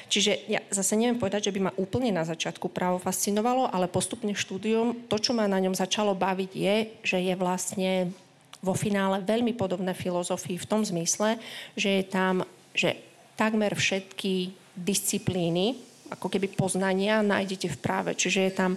Čiže 0.09 0.33
ja 0.49 0.65
zase 0.73 0.97
neviem 0.97 1.21
povedať, 1.21 1.53
že 1.53 1.55
by 1.55 1.61
ma 1.69 1.77
úplne 1.77 2.09
na 2.09 2.25
začiatku 2.25 2.73
právo 2.73 2.97
fascinovalo, 2.97 3.69
ale 3.69 3.93
postupne 3.93 4.33
štúdium, 4.33 4.97
to, 5.13 5.21
čo 5.21 5.37
ma 5.37 5.45
na 5.45 5.61
ňom 5.61 5.77
začalo 5.77 6.17
baviť, 6.17 6.51
je, 6.57 6.77
že 7.05 7.19
je 7.21 7.35
vlastne 7.37 8.17
vo 8.65 8.73
finále 8.73 9.21
veľmi 9.21 9.53
podobné 9.53 9.93
filozofii 9.93 10.57
v 10.57 10.69
tom 10.69 10.81
zmysle, 10.81 11.37
že 11.77 12.01
je 12.01 12.05
tam, 12.09 12.49
že 12.73 12.97
takmer 13.37 13.77
všetky 13.77 14.57
disciplíny, 14.73 15.77
ako 16.09 16.33
keby 16.33 16.49
poznania, 16.57 17.21
nájdete 17.21 17.77
v 17.77 17.79
práve. 17.79 18.11
Čiže 18.17 18.41
je 18.41 18.53
tam 18.57 18.73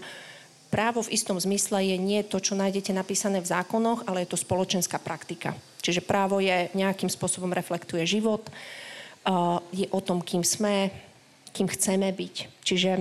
právo 0.70 1.02
v 1.02 1.14
istom 1.18 1.36
zmysle 1.36 1.82
je 1.82 1.98
nie 1.98 2.22
to, 2.22 2.38
čo 2.38 2.54
nájdete 2.54 2.94
napísané 2.94 3.42
v 3.42 3.50
zákonoch, 3.50 4.06
ale 4.06 4.24
je 4.24 4.34
to 4.34 4.38
spoločenská 4.38 5.02
praktika. 5.02 5.58
Čiže 5.82 6.06
právo 6.06 6.38
je 6.38 6.70
nejakým 6.78 7.10
spôsobom 7.10 7.50
reflektuje 7.50 8.06
život, 8.06 8.46
je 9.74 9.86
o 9.90 10.00
tom, 10.00 10.22
kým 10.22 10.46
sme, 10.46 10.94
kým 11.50 11.66
chceme 11.66 12.10
byť. 12.14 12.36
Čiže 12.62 12.92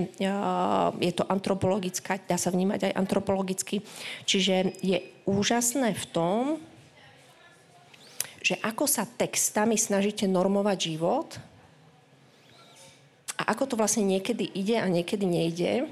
je 0.97 1.11
to 1.13 1.23
antropologická, 1.29 2.17
dá 2.25 2.35
sa 2.41 2.49
vnímať 2.49 2.89
aj 2.89 2.97
antropologicky. 2.97 3.85
Čiže 4.25 4.81
je 4.81 5.05
úžasné 5.29 5.93
v 5.93 6.05
tom, 6.09 6.41
že 8.39 8.57
ako 8.63 8.87
sa 8.87 9.05
textami 9.05 9.75
snažíte 9.77 10.25
normovať 10.25 10.77
život 10.95 11.37
a 13.35 13.51
ako 13.51 13.75
to 13.75 13.75
vlastne 13.75 14.07
niekedy 14.07 14.47
ide 14.47 14.79
a 14.79 14.87
niekedy 14.87 15.27
nejde 15.27 15.91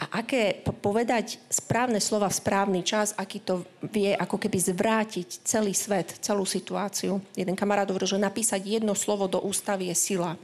a 0.00 0.24
aké 0.24 0.64
povedať 0.64 1.36
správne 1.52 2.00
slova 2.00 2.32
v 2.32 2.38
správny 2.40 2.80
čas, 2.80 3.12
aký 3.20 3.44
to 3.44 3.68
vie 3.84 4.16
ako 4.16 4.40
keby 4.40 4.56
zvrátiť 4.56 5.44
celý 5.44 5.76
svet, 5.76 6.24
celú 6.24 6.48
situáciu. 6.48 7.20
Jeden 7.36 7.52
kamarát 7.52 7.84
hovoril, 7.84 8.08
že 8.08 8.16
napísať 8.16 8.64
jedno 8.64 8.96
slovo 8.96 9.28
do 9.28 9.44
ústavy 9.44 9.92
je 9.92 9.96
sila. 10.16 10.40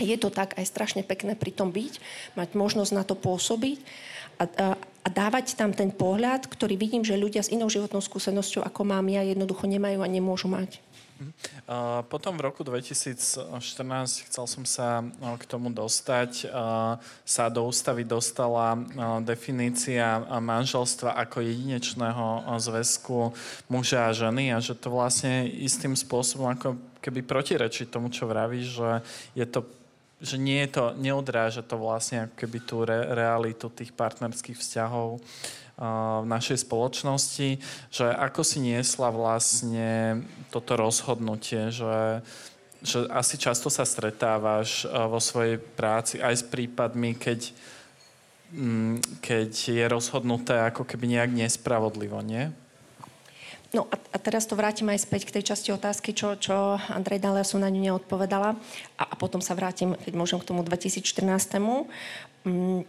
Je 0.00 0.16
to 0.16 0.32
tak 0.32 0.56
aj 0.56 0.64
strašne 0.64 1.04
pekné 1.04 1.36
pri 1.36 1.52
tom 1.52 1.68
byť, 1.68 2.00
mať 2.40 2.56
možnosť 2.56 2.92
na 2.96 3.04
to 3.04 3.12
pôsobiť 3.12 3.84
a, 4.40 4.44
a, 4.48 4.66
a 4.80 5.08
dávať 5.12 5.60
tam 5.60 5.76
ten 5.76 5.92
pohľad, 5.92 6.48
ktorý 6.48 6.80
vidím, 6.80 7.04
že 7.04 7.20
ľudia 7.20 7.44
s 7.44 7.52
inou 7.52 7.68
životnou 7.68 8.00
skúsenosťou, 8.00 8.64
ako 8.64 8.80
mám 8.88 9.04
ja, 9.12 9.20
jednoducho 9.20 9.68
nemajú 9.68 10.00
a 10.00 10.08
nemôžu 10.08 10.48
mať. 10.48 10.80
Potom 12.08 12.40
v 12.40 12.44
roku 12.48 12.64
2014 12.64 14.26
chcel 14.26 14.44
som 14.48 14.64
sa 14.64 15.04
k 15.36 15.44
tomu 15.44 15.68
dostať. 15.68 16.48
Sa 17.24 17.44
do 17.52 17.60
ústavy 17.68 18.08
dostala 18.08 18.74
definícia 19.20 20.24
manželstva 20.40 21.20
ako 21.28 21.44
jedinečného 21.44 22.56
zväzku 22.56 23.36
muža 23.68 24.08
a 24.08 24.16
ženy 24.16 24.56
a 24.56 24.58
že 24.58 24.72
to 24.74 24.88
vlastne 24.88 25.44
istým 25.46 25.92
spôsobom 25.92 26.50
ako 26.56 26.80
keby 27.04 27.24
protirečí 27.24 27.88
tomu, 27.88 28.08
čo 28.08 28.28
vravíš, 28.28 28.66
že 28.80 28.90
je 29.36 29.46
to 29.48 29.60
že 30.20 30.36
nie 30.36 30.60
je 30.68 30.76
to, 30.76 30.84
neodráža 31.00 31.64
to 31.64 31.80
vlastne 31.80 32.28
keby 32.36 32.60
tú 32.60 32.84
re, 32.84 33.08
realitu 33.16 33.72
tých 33.72 33.88
partnerských 33.96 34.52
vzťahov 34.52 35.16
v 35.80 36.26
našej 36.28 36.68
spoločnosti, 36.68 37.56
že 37.88 38.04
ako 38.04 38.44
si 38.44 38.60
niesla 38.60 39.08
vlastne 39.08 40.20
toto 40.52 40.76
rozhodnutie, 40.76 41.72
že, 41.72 42.20
že 42.84 43.08
asi 43.08 43.40
často 43.40 43.72
sa 43.72 43.88
stretávaš 43.88 44.84
vo 44.84 45.16
svojej 45.16 45.56
práci 45.56 46.20
aj 46.20 46.34
s 46.36 46.44
prípadmi, 46.44 47.16
keď, 47.16 47.56
mm, 48.52 49.24
keď 49.24 49.50
je 49.56 49.84
rozhodnuté 49.88 50.60
ako 50.60 50.84
keby 50.84 51.16
nejak 51.16 51.32
nespravodlivo, 51.32 52.20
nie? 52.20 52.52
No 53.70 53.86
a, 53.86 54.18
teraz 54.18 54.50
to 54.50 54.58
vrátim 54.58 54.90
aj 54.90 55.06
späť 55.06 55.30
k 55.30 55.40
tej 55.40 55.54
časti 55.54 55.70
otázky, 55.70 56.10
čo, 56.10 56.34
čo 56.34 56.74
Andrej 56.90 57.22
Dalia 57.22 57.46
som 57.46 57.62
na 57.62 57.70
ňu 57.70 57.78
neodpovedala. 57.78 58.58
A, 58.98 59.02
a 59.06 59.14
potom 59.14 59.38
sa 59.38 59.54
vrátim, 59.54 59.94
keď 59.94 60.12
môžem, 60.18 60.42
k 60.42 60.48
tomu 60.50 60.66
2014. 60.66 61.06
Mm, 62.42 62.82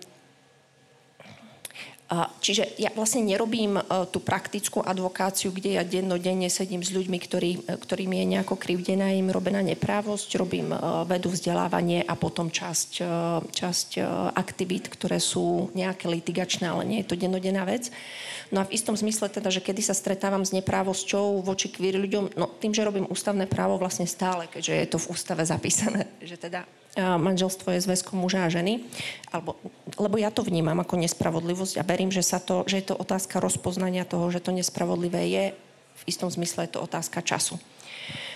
Čiže 2.12 2.76
ja 2.76 2.92
vlastne 2.92 3.24
nerobím 3.24 3.80
e, 3.80 3.84
tú 4.12 4.20
praktickú 4.20 4.84
advokáciu, 4.84 5.56
kde 5.56 5.80
ja 5.80 5.84
dennodenne 5.88 6.52
sedím 6.52 6.84
s 6.84 6.92
ľuďmi, 6.92 7.16
ktorý, 7.16 7.52
e, 7.64 7.80
ktorým 7.80 8.12
je 8.12 8.26
nejako 8.36 8.60
krivdená 8.60 9.16
im 9.16 9.32
robená 9.32 9.64
neprávosť. 9.64 10.36
Robím 10.36 10.76
e, 10.76 10.78
vedu, 11.08 11.32
vzdelávanie 11.32 12.04
a 12.04 12.20
potom 12.20 12.52
časť, 12.52 12.92
časť 13.56 13.90
aktivít, 14.36 14.92
ktoré 14.92 15.24
sú 15.24 15.72
nejaké 15.72 16.12
litigačné, 16.12 16.68
ale 16.68 16.84
nie 16.84 17.00
je 17.00 17.08
to 17.08 17.16
dennodenná 17.16 17.64
vec. 17.64 17.88
No 18.52 18.60
a 18.60 18.68
v 18.68 18.76
istom 18.76 19.00
zmysle 19.00 19.32
teda, 19.32 19.48
že 19.48 19.64
kedy 19.64 19.80
sa 19.80 19.96
stretávam 19.96 20.44
s 20.44 20.52
neprávosťou 20.52 21.40
voči 21.40 21.72
queer 21.72 21.96
ľuďom, 21.96 22.36
no 22.36 22.52
tým, 22.60 22.76
že 22.76 22.84
robím 22.84 23.08
ústavné 23.08 23.48
právo 23.48 23.80
vlastne 23.80 24.04
stále, 24.04 24.52
keďže 24.52 24.74
je 24.76 24.88
to 24.92 24.98
v 25.00 25.10
ústave 25.16 25.48
zapísané, 25.48 26.12
že 26.28 26.36
teda 26.36 26.68
manželstvo 26.98 27.72
je 27.72 27.84
zväzkom 27.88 28.20
muža 28.20 28.48
a 28.48 28.54
ženy, 28.54 28.84
alebo, 29.32 29.56
lebo 29.96 30.20
ja 30.20 30.28
to 30.28 30.44
vnímam 30.44 30.76
ako 30.84 31.00
nespravodlivosť 31.00 31.80
a 31.80 31.88
verím, 31.88 32.12
že, 32.12 32.24
sa 32.26 32.44
to, 32.44 32.68
že 32.68 32.84
je 32.84 32.86
to 32.92 33.00
otázka 33.00 33.40
rozpoznania 33.40 34.04
toho, 34.04 34.28
že 34.28 34.44
to 34.44 34.52
nespravodlivé 34.52 35.24
je, 35.32 35.44
v 36.02 36.04
istom 36.10 36.28
zmysle 36.28 36.68
je 36.68 36.76
to 36.76 36.84
otázka 36.84 37.24
času. 37.24 37.56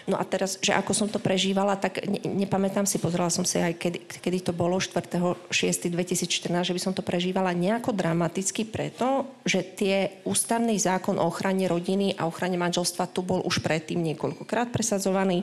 No 0.06 0.22
a 0.22 0.24
teraz, 0.24 0.62
že 0.62 0.70
ako 0.70 0.94
som 0.94 1.08
to 1.10 1.18
prežívala, 1.18 1.74
tak 1.74 2.06
ne, 2.06 2.22
nepamätám 2.22 2.86
si, 2.86 3.02
pozrela 3.02 3.34
som 3.34 3.42
si 3.42 3.58
aj 3.58 3.74
kedy, 3.74 4.00
kedy 4.22 4.38
to 4.46 4.54
bolo, 4.54 4.78
4.6.2014, 4.78 6.70
že 6.70 6.76
by 6.78 6.82
som 6.82 6.94
to 6.94 7.02
prežívala 7.02 7.58
nejako 7.58 7.90
dramaticky 7.90 8.70
preto, 8.70 9.26
že 9.42 9.66
tie 9.66 10.22
ústavný 10.22 10.78
zákon 10.78 11.18
o 11.18 11.26
ochrane 11.26 11.66
rodiny 11.66 12.14
a 12.22 12.30
ochrane 12.30 12.54
manželstva 12.54 13.10
tu 13.10 13.26
bol 13.26 13.42
už 13.50 13.66
predtým 13.66 13.98
niekoľkokrát 14.14 14.70
presadzovaný 14.70 15.42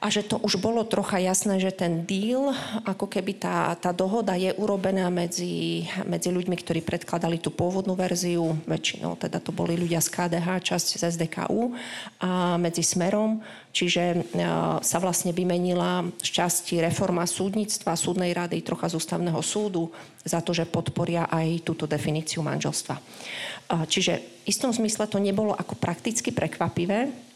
a 0.00 0.08
že 0.08 0.24
to 0.24 0.40
už 0.40 0.56
bolo 0.56 0.80
trocha 0.88 1.20
jasné, 1.20 1.60
že 1.60 1.76
ten 1.76 2.08
deal, 2.08 2.56
ako 2.88 3.04
keby 3.04 3.36
tá, 3.36 3.76
tá 3.76 3.92
dohoda 3.92 4.32
je 4.32 4.48
urobená 4.56 5.12
medzi, 5.12 5.84
medzi 6.08 6.32
ľuďmi, 6.32 6.56
ktorí 6.56 6.80
predkladali 6.80 7.36
tú 7.36 7.52
pôvodnú 7.52 7.92
verziu, 7.92 8.56
väčšinou 8.64 9.20
teda 9.20 9.44
to 9.44 9.52
boli 9.52 9.76
ľudia 9.76 10.00
z 10.00 10.08
KDH, 10.08 10.48
časť 10.64 10.88
z 10.96 11.02
SDKU 11.04 11.76
a 12.24 12.56
medzi 12.56 12.80
Smerom, 12.80 13.44
čiže 13.76 14.24
uh, 14.24 14.80
sa 14.80 14.98
vlastne 15.04 15.36
vymenila 15.36 16.08
šťastí 16.24 16.80
reforma 16.80 17.28
súdnictva, 17.28 17.92
súdnej 17.92 18.32
rady, 18.32 18.64
trocha 18.64 18.88
z 18.88 18.96
ústavného 18.96 19.38
súdu 19.44 19.92
za 20.24 20.40
to, 20.40 20.56
že 20.56 20.64
podporia 20.64 21.28
aj 21.28 21.60
túto 21.60 21.84
definíciu 21.84 22.40
manželstva. 22.40 22.96
Uh, 22.96 23.84
čiže 23.84 24.16
v 24.16 24.48
istom 24.48 24.72
zmysle 24.72 25.04
to 25.12 25.20
nebolo 25.20 25.52
ako 25.52 25.76
prakticky 25.76 26.32
prekvapivé, 26.32 27.29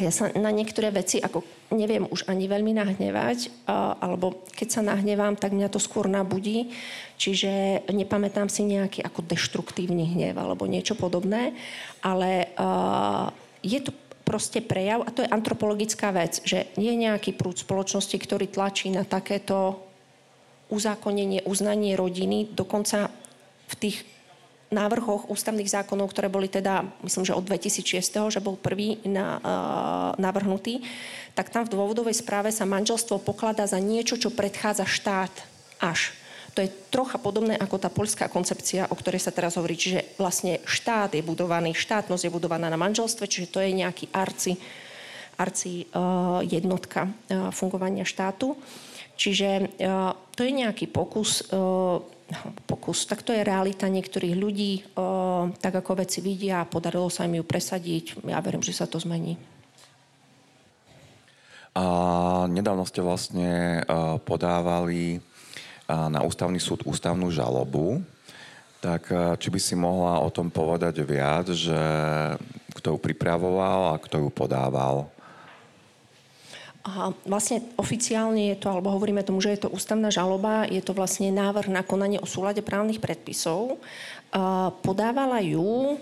ja 0.00 0.12
sa 0.12 0.32
na 0.32 0.48
niektoré 0.48 0.88
veci 0.90 1.20
ako 1.20 1.44
neviem 1.76 2.08
už 2.08 2.26
ani 2.26 2.50
veľmi 2.50 2.74
nahnevať, 2.74 3.52
alebo 4.02 4.42
keď 4.56 4.68
sa 4.68 4.82
nahnevám, 4.82 5.38
tak 5.38 5.54
mňa 5.54 5.70
to 5.70 5.78
skôr 5.78 6.10
nabudí, 6.10 6.74
čiže 7.20 7.84
nepamätám 7.92 8.50
si 8.50 8.66
nejaký 8.66 9.06
ako 9.06 9.22
deštruktívny 9.22 10.16
hnev 10.16 10.34
alebo 10.40 10.66
niečo 10.66 10.98
podobné, 10.98 11.54
ale 12.02 12.50
je 13.62 13.80
to 13.84 13.94
proste 14.26 14.62
prejav, 14.62 15.02
a 15.02 15.10
to 15.10 15.26
je 15.26 15.32
antropologická 15.34 16.14
vec, 16.14 16.38
že 16.46 16.70
je 16.78 16.92
nejaký 16.94 17.34
prúd 17.34 17.58
spoločnosti, 17.58 18.14
ktorý 18.14 18.46
tlačí 18.46 18.86
na 18.90 19.02
takéto 19.02 19.82
uzákonenie, 20.70 21.42
uznanie 21.50 21.98
rodiny, 21.98 22.54
dokonca 22.54 23.10
v 23.66 23.74
tých 23.74 24.06
návrhoch 24.70 25.26
ústavných 25.26 25.66
zákonov, 25.66 26.14
ktoré 26.14 26.30
boli 26.30 26.46
teda, 26.46 26.86
myslím, 27.02 27.26
že 27.26 27.34
od 27.34 27.42
2006, 27.42 28.30
že 28.30 28.40
bol 28.40 28.54
prvý 28.54 29.02
na, 29.02 29.42
uh, 29.42 30.10
navrhnutý, 30.16 30.86
tak 31.34 31.50
tam 31.50 31.66
v 31.66 31.74
dôvodovej 31.74 32.14
správe 32.14 32.54
sa 32.54 32.66
manželstvo 32.66 33.18
pokladá 33.22 33.66
za 33.66 33.82
niečo, 33.82 34.14
čo 34.14 34.30
predchádza 34.30 34.86
štát 34.86 35.34
až. 35.82 36.14
To 36.54 36.62
je 36.62 36.70
trocha 36.90 37.18
podobné 37.18 37.54
ako 37.54 37.76
tá 37.78 37.90
poľská 37.90 38.26
koncepcia, 38.26 38.90
o 38.90 38.98
ktorej 38.98 39.22
sa 39.22 39.34
teraz 39.34 39.54
hovorí. 39.54 39.78
Čiže 39.78 40.18
vlastne 40.18 40.58
štát 40.66 41.14
je 41.14 41.22
budovaný, 41.22 41.74
štátnosť 41.74 42.26
je 42.26 42.34
budovaná 42.34 42.66
na 42.66 42.78
manželstve, 42.78 43.30
čiže 43.30 43.50
to 43.54 43.62
je 43.62 43.70
nejaký 43.74 44.10
arci, 44.10 44.58
arci 45.38 45.86
uh, 45.94 46.42
jednotka 46.42 47.06
uh, 47.06 47.54
fungovania 47.54 48.02
štátu. 48.02 48.58
Čiže 49.14 49.48
uh, 49.78 50.14
to 50.34 50.42
je 50.42 50.52
nejaký 50.54 50.90
pokus 50.90 51.46
uh, 51.50 52.02
pokus. 52.66 53.06
Tak 53.06 53.26
to 53.26 53.34
je 53.34 53.42
realita 53.42 53.90
niektorých 53.90 54.34
ľudí, 54.38 54.72
tak 55.58 55.74
ako 55.74 56.02
veci 56.02 56.22
vidia 56.22 56.62
podarilo 56.66 57.10
sa 57.10 57.26
im 57.26 57.38
ju 57.38 57.44
presadiť. 57.44 58.22
Ja 58.26 58.38
verím, 58.38 58.62
že 58.62 58.74
sa 58.74 58.86
to 58.86 59.02
zmení. 59.02 59.34
A 61.70 61.84
nedávno 62.50 62.82
ste 62.82 62.98
vlastne 63.02 63.82
podávali 64.26 65.22
na 65.86 66.22
ústavný 66.22 66.58
súd 66.58 66.82
ústavnú 66.82 67.30
žalobu. 67.30 68.02
Tak 68.80 69.10
či 69.38 69.48
by 69.52 69.60
si 69.60 69.74
mohla 69.76 70.18
o 70.24 70.32
tom 70.32 70.48
povedať 70.48 71.04
viac, 71.04 71.52
že 71.52 71.76
kto 72.74 72.96
ju 72.96 72.98
pripravoval 72.98 73.92
a 73.92 74.00
kto 74.00 74.24
ju 74.24 74.28
podával? 74.32 75.10
A 76.80 77.12
vlastne 77.28 77.60
oficiálne 77.76 78.52
je 78.52 78.56
to, 78.56 78.72
alebo 78.72 78.88
hovoríme 78.88 79.20
tomu, 79.20 79.44
že 79.44 79.52
je 79.52 79.68
to 79.68 79.72
ústavná 79.72 80.08
žaloba, 80.08 80.64
je 80.64 80.80
to 80.80 80.96
vlastne 80.96 81.28
návrh 81.28 81.68
na 81.68 81.84
konanie 81.84 82.16
o 82.16 82.24
súlade 82.24 82.64
právnych 82.64 83.04
predpisov. 83.04 83.76
Podávala 84.80 85.44
ju 85.44 86.00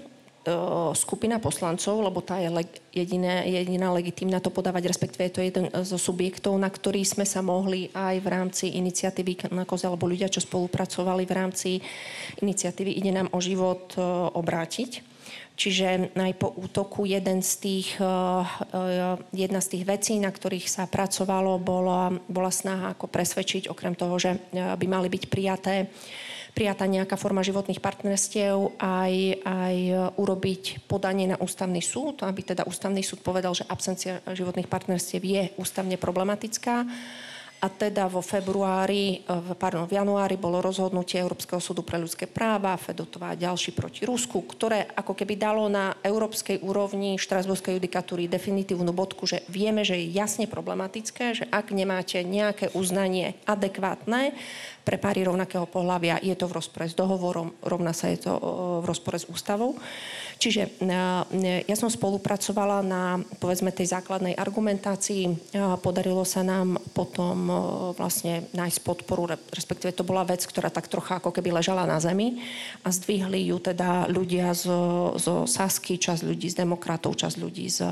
skupina 0.94 1.36
poslancov, 1.42 1.98
lebo 1.98 2.22
tá 2.24 2.40
je 2.40 2.48
jediná, 2.94 3.44
jediná 3.44 3.92
legitímna 3.92 4.40
to 4.40 4.48
podávať, 4.48 4.88
respektíve 4.88 5.28
je 5.28 5.34
to 5.34 5.44
jeden 5.44 5.66
zo 5.84 5.98
subjektov, 5.98 6.56
na 6.56 6.70
ktorý 6.70 7.04
sme 7.04 7.26
sa 7.26 7.44
mohli 7.44 7.90
aj 7.92 8.16
v 8.22 8.28
rámci 8.30 8.64
iniciatívy 8.78 9.50
na 9.52 9.68
koze, 9.68 9.84
alebo 9.84 10.08
ľudia, 10.08 10.32
čo 10.32 10.40
spolupracovali 10.40 11.26
v 11.26 11.36
rámci 11.36 11.70
iniciatívy 12.40 12.96
Ide 12.96 13.12
nám 13.12 13.28
o 13.34 13.42
život 13.42 13.92
obrátiť. 14.32 15.07
Čiže 15.58 16.14
aj 16.14 16.32
po 16.38 16.54
útoku 16.54 17.02
jeden 17.02 17.42
z 17.42 17.52
tých, 17.58 17.88
jedna 19.34 19.60
z 19.60 19.68
tých 19.74 19.84
vecí, 19.90 20.14
na 20.22 20.30
ktorých 20.30 20.70
sa 20.70 20.86
pracovalo, 20.86 21.58
bola, 21.58 22.14
bola 22.30 22.54
snaha 22.54 22.94
ako 22.94 23.10
presvedčiť, 23.10 23.66
okrem 23.66 23.98
toho, 23.98 24.14
že 24.22 24.38
by 24.54 24.86
mali 24.86 25.10
byť 25.10 25.24
prijaté 25.26 25.90
prijatá 26.58 26.90
nejaká 26.90 27.14
forma 27.14 27.46
životných 27.46 27.78
partnerstiev, 27.78 28.82
aj, 28.82 29.14
aj 29.46 29.76
urobiť 30.18 30.90
podanie 30.90 31.30
na 31.30 31.38
ústavný 31.38 31.78
súd, 31.78 32.26
aby 32.26 32.40
teda 32.42 32.66
ústavný 32.66 32.98
súd 33.06 33.22
povedal, 33.22 33.54
že 33.54 33.62
absencia 33.70 34.18
životných 34.26 34.66
partnerstiev 34.66 35.22
je 35.22 35.42
ústavne 35.54 35.94
problematická 35.94 36.82
a 37.58 37.66
teda 37.66 38.06
vo 38.06 38.22
februári, 38.22 39.26
eh, 39.26 39.54
pardon, 39.58 39.90
v 39.90 39.98
januári 39.98 40.38
bolo 40.38 40.62
rozhodnutie 40.62 41.18
Európskeho 41.18 41.58
súdu 41.58 41.82
pre 41.82 41.98
ľudské 41.98 42.30
práva, 42.30 42.78
Fedotová 42.78 43.34
a 43.34 43.38
ďalší 43.38 43.74
proti 43.74 44.06
Rusku, 44.06 44.46
ktoré 44.46 44.86
ako 44.94 45.18
keby 45.18 45.34
dalo 45.34 45.66
na 45.66 45.98
európskej 46.06 46.62
úrovni 46.62 47.18
Štrasburskej 47.18 47.82
judikatúry 47.82 48.30
definitívnu 48.30 48.94
bodku, 48.94 49.26
že 49.26 49.42
vieme, 49.50 49.82
že 49.82 49.98
je 49.98 50.14
jasne 50.14 50.46
problematické, 50.46 51.24
že 51.34 51.44
ak 51.50 51.74
nemáte 51.74 52.22
nejaké 52.22 52.70
uznanie 52.78 53.34
adekvátne 53.42 54.38
pre 54.86 54.94
páry 54.96 55.26
rovnakého 55.26 55.66
pohľavia, 55.66 56.22
je 56.22 56.38
to 56.38 56.46
v 56.46 56.56
rozpore 56.62 56.86
s 56.86 56.94
dohovorom, 56.94 57.52
rovná 57.66 57.90
sa 57.90 58.06
je 58.06 58.22
to 58.22 58.32
eh, 58.38 58.42
v 58.80 58.84
rozpore 58.86 59.18
s 59.18 59.26
ústavou. 59.26 59.74
Čiže 60.38 60.62
e, 60.70 60.94
ja 61.66 61.76
som 61.76 61.90
spolupracovala 61.90 62.78
na, 62.86 63.18
povedzme, 63.42 63.74
tej 63.74 63.90
základnej 63.90 64.38
argumentácii. 64.38 65.50
Podarilo 65.82 66.22
sa 66.22 66.46
nám 66.46 66.78
potom 66.94 67.36
e, 67.50 67.54
vlastne 67.98 68.46
nájsť 68.54 68.78
podporu, 68.86 69.34
respektíve 69.50 69.90
to 69.90 70.06
bola 70.06 70.22
vec, 70.22 70.46
ktorá 70.46 70.70
tak 70.70 70.86
trocha 70.86 71.18
ako 71.18 71.34
keby 71.34 71.58
ležala 71.58 71.90
na 71.90 71.98
zemi 71.98 72.38
a 72.86 72.94
zdvihli 72.94 73.50
ju 73.50 73.58
teda 73.58 74.06
ľudia 74.06 74.54
zo, 74.54 75.12
zo 75.18 75.42
Sasky, 75.42 75.98
časť 75.98 76.22
ľudí 76.22 76.46
z 76.46 76.62
demokratov, 76.62 77.18
časť 77.18 77.36
ľudí 77.42 77.66
z 77.66 77.82
e, 77.82 77.90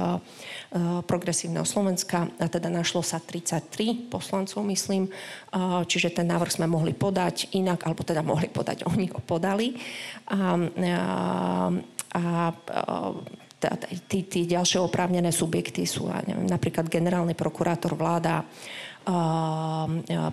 progresívneho 1.02 1.66
Slovenska 1.66 2.30
a 2.38 2.46
teda 2.46 2.70
našlo 2.70 3.02
sa 3.02 3.18
33 3.18 4.06
poslancov, 4.06 4.62
myslím, 4.70 5.10
čiže 5.88 6.14
ten 6.14 6.28
návrh 6.28 6.52
sme 6.60 6.66
mohli 6.68 6.92
podať 6.92 7.56
inak, 7.56 7.80
alebo 7.86 8.04
teda 8.04 8.20
mohli 8.20 8.46
podať, 8.46 8.84
oni 8.92 9.10
ho 9.10 9.20
podali. 9.24 9.74
A, 10.30 10.54
a, 10.54 11.95
a 12.16 12.48
tí, 14.08 14.24
tí 14.24 14.48
ďalšie 14.48 14.80
oprávnené 14.80 15.28
subjekty 15.28 15.84
sú 15.84 16.08
napríklad 16.48 16.88
generálny 16.88 17.36
prokurátor, 17.36 17.92
vláda, 17.92 18.48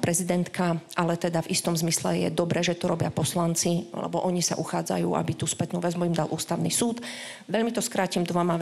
prezidentka, 0.02 0.82
ale 0.98 1.14
teda 1.20 1.46
v 1.46 1.52
istom 1.54 1.78
zmysle 1.78 2.26
je 2.26 2.30
dobré, 2.34 2.66
že 2.66 2.74
to 2.74 2.90
robia 2.90 3.14
poslanci, 3.14 3.86
lebo 3.94 4.26
oni 4.26 4.42
sa 4.42 4.58
uchádzajú, 4.58 5.14
aby 5.14 5.38
tú 5.38 5.46
spätnú 5.46 5.78
väzbu 5.78 6.10
im 6.10 6.18
dal 6.18 6.32
ústavný 6.34 6.74
súd. 6.74 6.98
Veľmi 7.46 7.70
to 7.70 7.86
skrátim 7.86 8.26
dvoma 8.26 8.58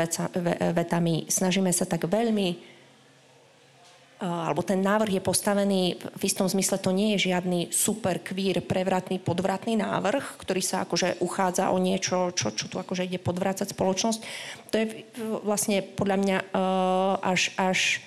vetami. 0.76 1.32
Snažíme 1.32 1.72
sa 1.72 1.88
tak 1.88 2.12
veľmi 2.12 2.81
alebo 4.22 4.62
ten 4.62 4.86
návrh 4.86 5.18
je 5.18 5.24
postavený 5.26 5.98
v 5.98 6.22
istom 6.22 6.46
zmysle, 6.46 6.78
to 6.78 6.94
nie 6.94 7.18
je 7.18 7.34
žiadny 7.34 7.74
super 7.74 8.22
kvír, 8.22 8.62
prevratný, 8.62 9.18
podvratný 9.18 9.82
návrh, 9.82 10.38
ktorý 10.38 10.62
sa 10.62 10.86
akože 10.86 11.18
uchádza 11.26 11.74
o 11.74 11.82
niečo, 11.82 12.30
čo, 12.38 12.54
čo 12.54 12.70
tu 12.70 12.78
akože 12.78 13.10
ide 13.10 13.18
podvrácať 13.18 13.74
spoločnosť. 13.74 14.20
To 14.70 14.76
je 14.78 14.86
vlastne 15.42 15.82
podľa 15.82 16.18
mňa 16.22 16.38
uh, 16.54 17.18
až, 17.26 17.50
až 17.58 18.06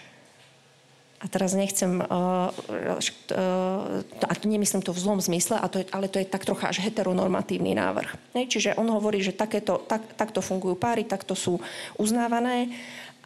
a 1.19 1.27
teraz 1.27 1.59
nechcem, 1.59 1.99
uh, 1.99 2.55
uh, 2.55 4.29
a 4.31 4.33
to 4.39 4.47
nemyslím 4.47 4.87
to 4.87 4.95
v 4.95 5.03
zlom 5.03 5.19
zmysle, 5.19 5.59
a 5.59 5.67
to 5.67 5.83
je, 5.83 5.87
ale 5.91 6.07
to 6.07 6.23
je 6.23 6.31
tak 6.31 6.47
trocha 6.47 6.71
až 6.71 6.79
heteronormatívny 6.79 7.75
návrh. 7.75 8.39
Ne? 8.39 8.47
Čiže 8.47 8.79
on 8.79 8.87
hovorí, 8.87 9.19
že 9.19 9.35
takéto, 9.35 9.83
tak, 9.91 10.15
takto 10.15 10.39
fungujú 10.39 10.79
páry, 10.79 11.03
takto 11.03 11.35
sú 11.35 11.59
uznávané 11.99 12.71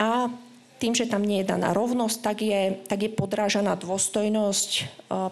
a 0.00 0.32
tým, 0.78 0.94
že 0.94 1.10
tam 1.10 1.26
nie 1.26 1.42
je 1.42 1.50
daná 1.50 1.74
rovnosť, 1.74 2.16
tak 2.22 2.38
je, 2.40 2.78
tak 2.86 3.02
je 3.02 3.10
podrážaná 3.10 3.74
dôstojnosť, 3.74 4.70
e, 4.78 4.82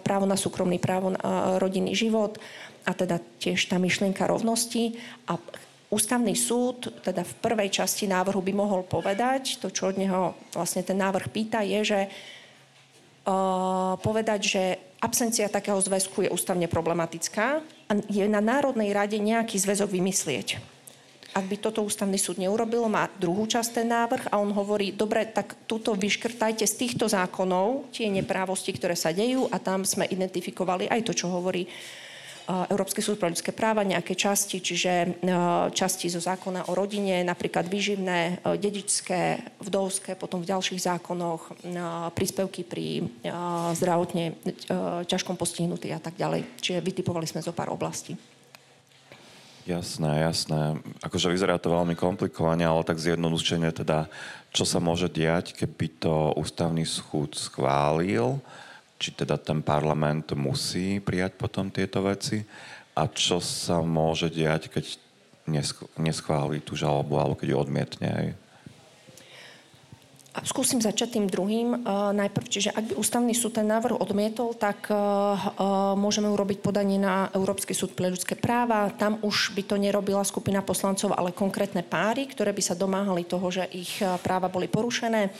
právo 0.03 0.27
na 0.27 0.35
súkromný, 0.35 0.77
právo 0.77 1.15
na 1.15 1.19
e, 1.19 1.31
rodinný 1.63 1.95
život 1.95 2.35
a 2.83 2.91
teda 2.91 3.23
tiež 3.39 3.71
tá 3.71 3.79
myšlienka 3.79 4.27
rovnosti. 4.27 4.99
A 5.31 5.39
Ústavný 5.87 6.35
súd 6.35 6.91
teda 6.99 7.23
v 7.23 7.33
prvej 7.39 7.71
časti 7.71 8.11
návrhu 8.11 8.43
by 8.43 8.51
mohol 8.51 8.83
povedať, 8.83 9.63
to 9.63 9.71
čo 9.71 9.87
od 9.87 9.95
neho 9.95 10.35
vlastne 10.51 10.83
ten 10.83 10.99
návrh 10.99 11.31
pýta, 11.31 11.63
je, 11.63 11.79
že 11.79 11.99
uh, 12.11 13.95
povedať, 14.03 14.39
že 14.43 14.63
absencia 14.99 15.47
takého 15.47 15.79
zväzku 15.79 16.27
je 16.27 16.33
ústavne 16.35 16.67
problematická 16.67 17.63
a 17.63 17.91
je 18.11 18.27
na 18.27 18.43
Národnej 18.43 18.91
rade 18.91 19.15
nejaký 19.15 19.55
zväzok 19.55 19.95
vymyslieť 19.95 20.76
ak 21.37 21.45
by 21.45 21.57
toto 21.61 21.85
ústavný 21.85 22.17
súd 22.17 22.41
neurobil, 22.41 22.81
má 22.89 23.05
druhú 23.21 23.45
časť 23.45 23.69
ten 23.77 23.93
návrh 23.93 24.33
a 24.33 24.41
on 24.41 24.49
hovorí, 24.57 24.89
dobre, 24.89 25.29
tak 25.29 25.53
túto 25.69 25.93
vyškrtajte 25.93 26.65
z 26.65 26.73
týchto 26.81 27.05
zákonov 27.05 27.93
tie 27.93 28.09
neprávosti, 28.09 28.73
ktoré 28.73 28.97
sa 28.97 29.13
dejú 29.13 29.45
a 29.53 29.61
tam 29.61 29.85
sme 29.85 30.09
identifikovali 30.09 30.89
aj 30.89 31.05
to, 31.05 31.13
čo 31.13 31.29
hovorí 31.29 31.69
Európsky 32.47 33.03
súd 33.03 33.19
pre 33.19 33.27
ľudské 33.27 33.51
práva, 33.51 33.83
nejaké 33.83 34.15
časti, 34.15 34.63
čiže 34.63 35.19
časti 35.75 36.07
zo 36.07 36.23
zákona 36.23 36.71
o 36.71 36.79
rodine, 36.79 37.19
napríklad 37.27 37.67
výživné, 37.67 38.39
dedičské, 38.55 39.43
vdovské, 39.59 40.15
potom 40.15 40.39
v 40.39 40.55
ďalších 40.55 40.79
zákonoch, 40.79 41.59
príspevky 42.15 42.63
pri 42.63 43.03
zdravotne 43.75 44.39
ťažkom 45.11 45.35
postihnutí 45.35 45.91
a 45.91 45.99
tak 45.99 46.15
ďalej. 46.15 46.47
Čiže 46.63 46.79
vytipovali 46.79 47.27
sme 47.27 47.43
zo 47.43 47.51
pár 47.51 47.67
oblastí. 47.67 48.15
Jasné, 49.67 50.23
jasné. 50.23 50.79
Akože 51.03 51.27
vyzerá 51.27 51.59
to 51.59 51.67
veľmi 51.67 51.91
komplikovane, 51.91 52.63
ale 52.63 52.87
tak 52.87 53.03
zjednodušene 53.03 53.67
teda, 53.75 54.07
čo 54.55 54.63
sa 54.63 54.79
môže 54.79 55.11
diať, 55.11 55.51
keby 55.51 55.99
to 55.99 56.31
ústavný 56.39 56.87
súd 56.87 57.35
schválil, 57.35 58.39
či 58.95 59.11
teda 59.11 59.35
ten 59.35 59.59
parlament 59.59 60.31
musí 60.39 61.03
prijať 61.03 61.35
potom 61.35 61.67
tieto 61.67 61.99
veci 61.99 62.47
a 62.95 63.11
čo 63.11 63.43
sa 63.43 63.83
môže 63.83 64.31
diať, 64.31 64.71
keď 64.71 64.85
neschválí 65.99 66.63
tú 66.63 66.79
žalobu 66.79 67.19
alebo 67.19 67.35
keď 67.35 67.51
ju 67.51 67.57
odmietne. 67.59 68.07
Aj. 68.07 68.27
Skúsim 70.45 70.77
začať 70.77 71.17
tým 71.17 71.25
druhým. 71.25 71.81
Uh, 71.81 72.13
najprv, 72.13 72.45
čiže 72.45 72.69
ak 72.69 72.91
by 72.91 72.93
ústavný 72.99 73.33
súd 73.33 73.57
ten 73.57 73.65
návrh 73.65 73.97
odmietol, 73.97 74.53
tak 74.53 74.85
uh, 74.89 74.97
uh, 74.97 75.93
môžeme 75.97 76.29
urobiť 76.29 76.61
podanie 76.61 77.01
na 77.01 77.33
Európsky 77.33 77.73
súd 77.73 77.97
pre 77.97 78.13
ľudské 78.13 78.37
práva. 78.37 78.93
Tam 78.93 79.17
už 79.25 79.57
by 79.57 79.63
to 79.65 79.75
nerobila 79.81 80.21
skupina 80.21 80.61
poslancov, 80.61 81.17
ale 81.17 81.33
konkrétne 81.33 81.81
páry, 81.81 82.29
ktoré 82.29 82.53
by 82.53 82.61
sa 82.61 82.77
domáhali 82.77 83.25
toho, 83.25 83.49
že 83.49 83.65
ich 83.73 83.97
práva 84.21 84.45
boli 84.51 84.69
porušené. 84.69 85.33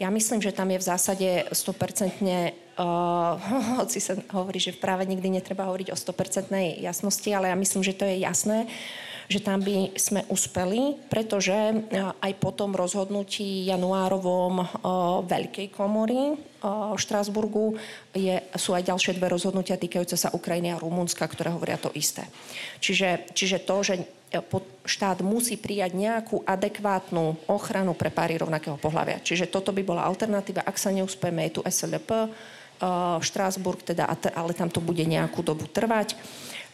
Ja 0.00 0.08
myslím, 0.08 0.40
že 0.40 0.56
tam 0.56 0.72
je 0.72 0.80
v 0.80 0.88
zásade 0.88 1.28
100% 1.52 2.70
Uh, 2.78 3.34
hoci 3.82 3.98
sa 3.98 4.14
hovorí, 4.30 4.62
že 4.62 4.70
v 4.70 4.78
práve 4.78 5.02
nikdy 5.02 5.34
netreba 5.34 5.66
hovoriť 5.66 5.90
o 5.90 5.98
100% 5.98 6.78
jasnosti, 6.78 7.26
ale 7.26 7.50
ja 7.50 7.58
myslím, 7.58 7.82
že 7.82 7.90
to 7.90 8.06
je 8.06 8.22
jasné. 8.22 8.70
Uh, 8.70 9.07
že 9.28 9.44
tam 9.44 9.60
by 9.60 9.92
sme 9.92 10.24
uspeli, 10.32 10.96
pretože 11.12 11.52
e, 11.52 11.76
aj 12.00 12.32
po 12.40 12.48
tom 12.48 12.72
rozhodnutí 12.72 13.68
januárovom 13.68 14.64
e, 14.64 14.66
Veľkej 15.28 15.68
komory 15.68 16.32
e, 16.32 16.34
v 16.64 16.96
Štrásburgu 16.96 17.76
je, 18.16 18.40
sú 18.56 18.72
aj 18.72 18.88
ďalšie 18.88 19.20
dve 19.20 19.28
rozhodnutia 19.28 19.76
týkajúce 19.76 20.16
sa 20.16 20.32
Ukrajiny 20.32 20.72
a 20.72 20.80
Rumunska, 20.80 21.28
ktoré 21.28 21.52
hovoria 21.52 21.76
to 21.76 21.92
isté. 21.92 22.24
Čiže, 22.80 23.36
čiže 23.36 23.60
to, 23.68 23.76
že 23.84 23.94
štát 24.88 25.20
musí 25.20 25.60
prijať 25.60 25.92
nejakú 25.92 26.44
adekvátnu 26.48 27.52
ochranu 27.52 27.92
pre 27.92 28.08
páry 28.08 28.40
rovnakého 28.40 28.80
pohľavia. 28.80 29.20
Čiže 29.20 29.52
toto 29.52 29.72
by 29.72 29.84
bola 29.84 30.04
alternatíva. 30.08 30.64
Ak 30.64 30.76
sa 30.80 30.92
neúspeme, 30.92 31.48
je 31.48 31.60
tu 31.60 31.60
SLP, 31.64 32.28
Štrásburg, 33.24 33.82
teda, 33.82 34.06
ale 34.36 34.54
tam 34.54 34.70
to 34.70 34.78
bude 34.78 35.02
nejakú 35.02 35.42
dobu 35.42 35.66
trvať 35.66 36.14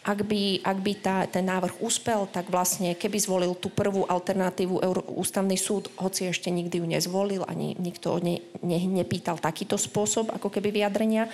ak 0.05 0.21
by, 0.21 0.61
ak 0.61 0.77
by 0.85 0.93
tá, 1.01 1.17
ten 1.25 1.49
návrh 1.49 1.81
úspel, 1.81 2.29
tak 2.29 2.53
vlastne 2.53 2.93
keby 2.93 3.17
zvolil 3.17 3.57
tú 3.57 3.73
prvú 3.73 4.05
alternatívu 4.05 4.77
ústavný 5.17 5.57
súd, 5.57 5.89
hoci 5.97 6.29
ešte 6.29 6.53
nikdy 6.53 6.77
ju 6.77 6.85
nezvolil, 6.85 7.41
ani 7.49 7.73
nikto 7.81 8.21
ne, 8.21 8.37
ne, 8.61 8.77
nepýtal 8.85 9.41
takýto 9.41 9.81
spôsob, 9.81 10.29
ako 10.29 10.53
keby 10.53 10.69
vyjadrenia, 10.69 11.25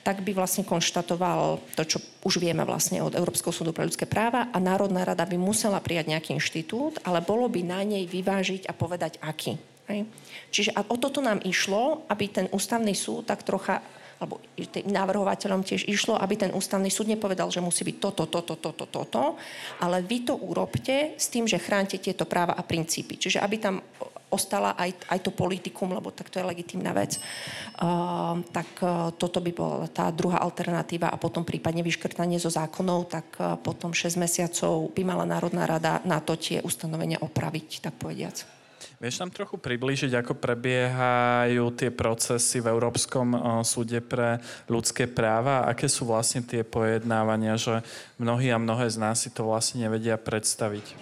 tak 0.00 0.24
by 0.24 0.32
vlastne 0.32 0.64
konštatoval 0.64 1.60
to, 1.76 1.84
čo 1.84 1.98
už 2.24 2.40
vieme 2.40 2.64
vlastne 2.64 3.04
od 3.04 3.12
Európskeho 3.12 3.52
súdu 3.52 3.76
pre 3.76 3.84
ľudské 3.84 4.08
práva 4.08 4.48
a 4.48 4.56
Národná 4.56 5.04
rada 5.04 5.28
by 5.28 5.36
musela 5.36 5.76
prijať 5.84 6.16
nejaký 6.16 6.40
inštitút, 6.40 7.04
ale 7.04 7.20
bolo 7.20 7.44
by 7.52 7.60
na 7.60 7.84
nej 7.84 8.08
vyvážiť 8.08 8.64
a 8.68 8.72
povedať 8.72 9.20
aký. 9.20 9.60
Hej. 9.84 10.08
Čiže 10.48 10.70
a 10.72 10.80
o 10.88 10.96
toto 10.96 11.20
nám 11.20 11.44
išlo, 11.44 12.08
aby 12.08 12.24
ten 12.32 12.46
ústavný 12.56 12.96
súd 12.96 13.28
tak 13.28 13.44
trocha 13.44 13.84
alebo 14.24 14.40
tým 14.56 14.88
návrhovateľom 14.88 15.60
tiež 15.60 15.84
išlo, 15.84 16.16
aby 16.16 16.40
ten 16.40 16.50
ústavný 16.56 16.88
súd 16.88 17.12
nepovedal, 17.12 17.52
že 17.52 17.60
musí 17.60 17.84
byť 17.84 17.96
toto, 18.00 18.24
toto, 18.24 18.56
toto, 18.56 18.88
toto, 18.88 19.36
ale 19.84 20.00
vy 20.00 20.24
to 20.24 20.40
urobte 20.40 21.12
s 21.20 21.28
tým, 21.28 21.44
že 21.44 21.60
chránte 21.60 22.00
tieto 22.00 22.24
práva 22.24 22.56
a 22.56 22.64
princípy. 22.64 23.20
Čiže 23.20 23.44
aby 23.44 23.56
tam 23.60 23.84
ostala 24.32 24.74
aj, 24.74 24.90
aj 25.12 25.18
to 25.22 25.30
politikum, 25.30 25.94
lebo 25.94 26.10
tak 26.10 26.32
to 26.32 26.42
je 26.42 26.48
legitímna 26.48 26.90
vec. 26.90 27.22
Uh, 27.78 28.42
tak 28.50 28.66
uh, 28.82 29.14
toto 29.14 29.38
by 29.38 29.52
bola 29.54 29.86
tá 29.86 30.10
druhá 30.10 30.42
alternatíva 30.42 31.12
a 31.12 31.20
potom 31.20 31.46
prípadne 31.46 31.86
vyškrtanie 31.86 32.42
zo 32.42 32.50
zákonov, 32.50 33.12
tak 33.12 33.26
uh, 33.38 33.54
potom 33.60 33.94
6 33.94 34.18
mesiacov 34.18 34.90
by 34.90 35.02
mala 35.06 35.28
Národná 35.28 35.68
rada 35.68 36.02
na 36.02 36.18
to 36.18 36.34
tie 36.34 36.58
ustanovenia 36.64 37.22
opraviť, 37.22 37.84
tak 37.86 37.94
povediac. 37.94 38.53
Vieš 39.04 39.20
nám 39.20 39.36
trochu 39.36 39.60
priblížiť, 39.60 40.16
ako 40.16 40.32
prebiehajú 40.40 41.76
tie 41.76 41.92
procesy 41.92 42.64
v 42.64 42.72
Európskom 42.72 43.36
súde 43.60 44.00
pre 44.00 44.40
ľudské 44.64 45.04
práva? 45.04 45.68
Aké 45.68 45.92
sú 45.92 46.08
vlastne 46.08 46.40
tie 46.40 46.64
pojednávania, 46.64 47.60
že 47.60 47.84
mnohí 48.16 48.48
a 48.48 48.56
mnohé 48.56 48.88
z 48.88 48.96
nás 48.96 49.20
si 49.20 49.28
to 49.28 49.44
vlastne 49.44 49.84
nevedia 49.84 50.16
predstaviť? 50.16 50.96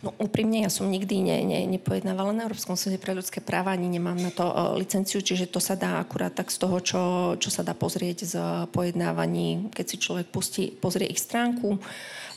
No 0.00 0.16
úprimne, 0.16 0.64
ja 0.64 0.72
som 0.72 0.88
nikdy 0.88 1.20
ne, 1.20 1.44
ne, 1.44 1.60
nepojednávala 1.68 2.32
na 2.32 2.48
Európskom 2.48 2.80
súde 2.80 2.96
pre 2.96 3.12
ľudské 3.12 3.44
práva, 3.44 3.76
ani 3.76 3.92
nemám 3.92 4.16
na 4.16 4.32
to 4.32 4.48
uh, 4.48 4.72
licenciu, 4.80 5.20
čiže 5.20 5.52
to 5.52 5.60
sa 5.60 5.76
dá 5.76 6.00
akurát 6.00 6.32
tak 6.32 6.48
z 6.48 6.64
toho, 6.64 6.80
čo, 6.80 7.02
čo 7.36 7.52
sa 7.52 7.60
dá 7.60 7.76
pozrieť 7.76 8.24
z 8.24 8.34
pojednávaní, 8.72 9.68
keď 9.68 9.84
si 9.84 9.96
človek 10.00 10.32
pustí, 10.32 10.72
pozrie 10.72 11.12
ich 11.12 11.20
stránku. 11.20 11.76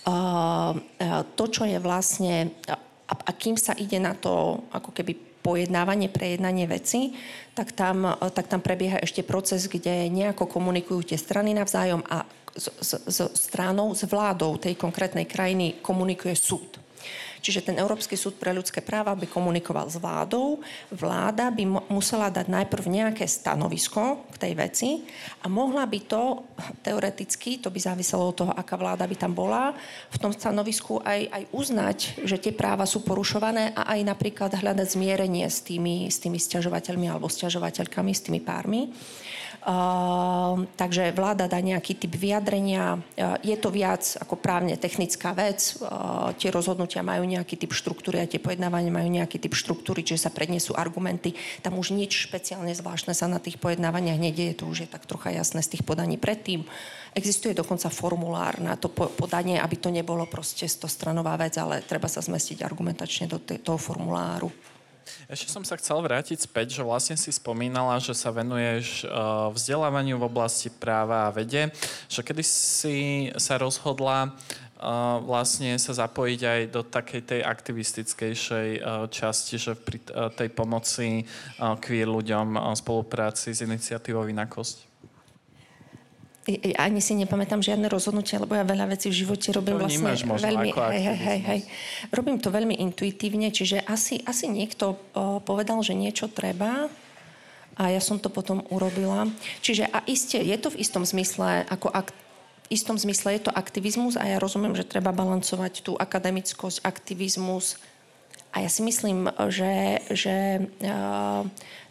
Uh, 0.03 0.75
to, 1.39 1.43
čo 1.47 1.63
je 1.63 1.79
vlastne 1.79 2.51
a, 3.07 3.13
a 3.15 3.31
kým 3.31 3.55
sa 3.55 3.71
ide 3.79 3.97
na 3.97 4.11
to 4.13 4.63
ako 4.75 4.91
keby 4.91 5.15
pojednávanie, 5.47 6.11
prejednanie 6.11 6.67
veci, 6.67 7.15
tak 7.55 7.71
tam, 7.71 8.03
tak 8.35 8.51
tam 8.51 8.59
prebieha 8.59 8.99
ešte 8.99 9.23
proces, 9.23 9.71
kde 9.71 10.11
nejako 10.11 10.43
komunikujú 10.43 11.07
tie 11.07 11.15
strany 11.15 11.55
navzájom 11.55 12.03
a 12.03 12.27
s, 12.51 12.67
s, 12.83 12.91
s 13.07 13.19
stranou, 13.31 13.95
s 13.95 14.03
vládou 14.03 14.59
tej 14.59 14.75
konkrétnej 14.75 15.23
krajiny 15.23 15.79
komunikuje 15.79 16.35
súd. 16.35 16.81
Čiže 17.41 17.71
ten 17.71 17.77
Európsky 17.77 18.17
súd 18.17 18.37
pre 18.41 18.53
ľudské 18.53 18.81
práva 18.81 19.13
by 19.13 19.27
komunikoval 19.29 19.87
s 19.89 19.97
vládou. 20.01 20.61
Vláda 20.91 21.49
by 21.53 21.89
musela 21.91 22.29
dať 22.33 22.49
najprv 22.49 22.85
nejaké 22.87 23.25
stanovisko 23.29 24.27
k 24.33 24.35
tej 24.37 24.53
veci 24.57 24.89
a 25.43 25.51
mohla 25.51 25.85
by 25.85 25.99
to 26.05 26.43
teoreticky, 26.81 27.61
to 27.61 27.69
by 27.69 27.79
záviselo 27.79 28.29
od 28.29 28.35
toho, 28.35 28.51
aká 28.53 28.75
vláda 28.75 29.05
by 29.05 29.15
tam 29.15 29.33
bola, 29.33 29.73
v 30.09 30.17
tom 30.21 30.31
stanovisku 30.33 31.01
aj, 31.01 31.19
aj 31.29 31.43
uznať, 31.53 31.97
že 32.25 32.41
tie 32.41 32.53
práva 32.53 32.85
sú 32.89 33.05
porušované 33.05 33.73
a 33.77 33.97
aj 33.97 33.99
napríklad 34.05 34.51
hľadať 34.57 34.87
zmierenie 34.93 35.45
s 35.45 35.61
tými, 35.61 36.09
s 36.09 36.17
tými 36.21 36.37
stiažovateľmi 36.41 37.07
alebo 37.07 37.29
stiažovateľkami, 37.29 38.11
s 38.13 38.25
tými 38.25 38.41
pármi. 38.41 38.89
Uh, 39.67 40.63
takže 40.79 41.11
vláda 41.11 41.51
dá 41.51 41.59
nejaký 41.59 41.99
typ 41.99 42.15
vyjadrenia. 42.15 43.03
Uh, 43.19 43.35
je 43.43 43.51
to 43.59 43.67
viac 43.67 43.99
ako 44.15 44.39
právne 44.39 44.79
technická 44.79 45.35
vec. 45.35 45.75
Uh, 45.83 46.31
tie 46.39 46.55
rozhodnutia 46.55 47.03
majú 47.03 47.27
nejaký 47.27 47.59
typ 47.59 47.75
štruktúry 47.75 48.23
a 48.23 48.31
tie 48.31 48.39
pojednávania 48.39 48.95
majú 48.95 49.11
nejaký 49.11 49.43
typ 49.43 49.51
štruktúry, 49.59 50.07
čiže 50.07 50.23
sa 50.23 50.31
prednesú 50.31 50.71
argumenty. 50.71 51.35
Tam 51.59 51.75
už 51.75 51.91
nič 51.91 52.31
špeciálne 52.31 52.71
zvláštne 52.71 53.11
sa 53.11 53.27
na 53.27 53.43
tých 53.43 53.59
pojednávaniach 53.59 54.15
nedieje, 54.15 54.63
to 54.63 54.71
už 54.71 54.87
je 54.87 54.89
tak 54.89 55.03
trocha 55.03 55.35
jasné 55.35 55.59
z 55.59 55.75
tých 55.75 55.83
podaní 55.83 56.15
predtým. 56.15 56.63
Existuje 57.11 57.51
dokonca 57.51 57.91
formulár 57.91 58.63
na 58.63 58.79
to 58.79 58.87
podanie, 58.95 59.59
aby 59.59 59.75
to 59.75 59.91
nebolo 59.91 60.23
proste 60.31 60.63
stostranová 60.63 61.35
vec, 61.35 61.59
ale 61.59 61.83
treba 61.83 62.07
sa 62.07 62.23
zmestiť 62.23 62.63
argumentačne 62.63 63.27
do 63.27 63.35
toho 63.43 63.75
formuláru. 63.75 64.47
Ešte 65.27 65.51
som 65.51 65.63
sa 65.63 65.75
chcel 65.75 65.99
vrátiť 65.99 66.45
späť, 66.45 66.79
že 66.79 66.83
vlastne 66.85 67.19
si 67.19 67.31
spomínala, 67.33 67.99
že 67.99 68.15
sa 68.15 68.31
venuješ 68.31 69.03
eh, 69.03 69.09
vzdelávaniu 69.53 70.17
v 70.19 70.27
oblasti 70.27 70.71
práva 70.71 71.27
a 71.27 71.33
vede, 71.33 71.69
že 72.07 72.21
kedy 72.23 72.43
si 72.43 72.97
sa 73.35 73.59
rozhodla 73.59 74.33
Uh, 74.77 75.17
vlastne 75.25 75.73
sa 75.81 75.89
zapojiť 75.89 76.41
aj 76.45 76.61
do 76.69 76.85
takej 76.85 77.21
tej 77.25 77.41
aktivistickejšej 77.41 78.69
uh, 78.77 79.09
časti, 79.09 79.57
že 79.57 79.73
pri 79.73 79.97
tej 80.37 80.53
pomoci 80.53 81.25
queer 81.81 82.05
ľuďom 82.05 82.61
spolupráci 82.77 83.57
s 83.57 83.65
iniciatívou 83.65 84.29
Inakosť 84.29 84.86
ani 86.79 87.03
si 87.03 87.11
nepamätám 87.19 87.59
žiadne 87.59 87.91
rozhodnutie, 87.91 88.39
lebo 88.39 88.55
ja 88.55 88.63
veľa 88.63 88.87
vecí 88.87 89.11
v 89.11 89.19
živote 89.27 89.51
robím 89.51 89.75
to 89.75 89.83
vlastne 89.83 90.15
veľmi, 90.15 90.71
hej, 90.71 91.01
hej, 91.03 91.19
hej, 91.19 91.39
hej. 91.43 91.61
Robím 92.15 92.39
to 92.39 92.47
veľmi 92.47 92.79
intuitívne, 92.79 93.51
čiže 93.51 93.83
asi, 93.83 94.23
asi 94.23 94.47
niekto 94.47 94.95
o, 95.11 95.43
povedal, 95.43 95.83
že 95.83 95.91
niečo 95.91 96.31
treba 96.31 96.87
a 97.75 97.83
ja 97.91 97.99
som 97.99 98.15
to 98.15 98.31
potom 98.31 98.63
urobila. 98.71 99.27
Čiže 99.59 99.91
a 99.91 100.07
iste, 100.07 100.39
je 100.39 100.55
to 100.55 100.71
v 100.71 100.79
istom 100.79 101.03
zmysle 101.03 101.67
ako 101.67 101.91
ak, 101.91 102.15
v 102.67 102.67
istom 102.71 102.95
zmysle 102.95 103.35
je 103.35 103.41
to 103.47 103.51
aktivizmus 103.51 104.15
a 104.15 104.23
ja 104.23 104.39
rozumiem, 104.39 104.71
že 104.71 104.87
treba 104.87 105.11
balancovať 105.11 105.83
tú 105.83 105.99
akademickosť, 105.99 106.83
aktivizmus 106.87 107.75
a 108.55 108.63
ja 108.63 108.69
si 108.71 108.81
myslím, 108.87 109.27
že, 109.51 109.99
že 110.15 110.63
uh, 110.79 111.43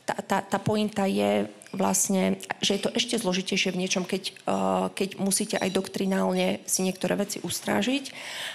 tá, 0.08 0.14
tá, 0.24 0.38
tá 0.40 0.58
pointa 0.58 1.04
je 1.04 1.44
vlastne, 1.76 2.40
že 2.64 2.74
je 2.74 2.82
to 2.82 2.90
ešte 2.90 3.20
zložitejšie 3.20 3.70
v 3.70 3.80
niečom, 3.84 4.08
keď, 4.08 4.22
uh, 4.48 4.88
keď 4.96 5.20
musíte 5.20 5.56
aj 5.60 5.70
doktrinálne 5.70 6.64
si 6.64 6.80
niektoré 6.82 7.14
veci 7.14 7.38
ustrážiť. 7.44 8.10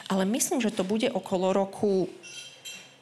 Ale 0.10 0.26
myslím, 0.26 0.60
že 0.60 0.74
to 0.74 0.82
bude 0.82 1.08
okolo 1.14 1.54
roku 1.54 2.10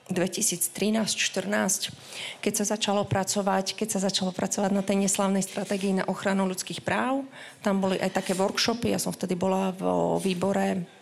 2013-14, 0.10 1.94
keď 2.42 2.54
sa 2.54 2.66
začalo 2.66 3.06
pracovať, 3.06 3.78
keď 3.78 3.88
sa 3.98 4.00
začalo 4.10 4.34
pracovať 4.34 4.72
na 4.74 4.82
tej 4.82 5.06
neslavnej 5.06 5.46
stratégii 5.46 6.02
na 6.02 6.06
ochranu 6.10 6.50
ľudských 6.50 6.82
práv. 6.82 7.24
Tam 7.62 7.78
boli 7.78 8.02
aj 8.02 8.18
také 8.18 8.34
workshopy, 8.34 8.90
ja 8.90 9.00
som 9.00 9.14
vtedy 9.14 9.38
bola 9.38 9.70
vo 9.78 10.18
výbore 10.18 10.99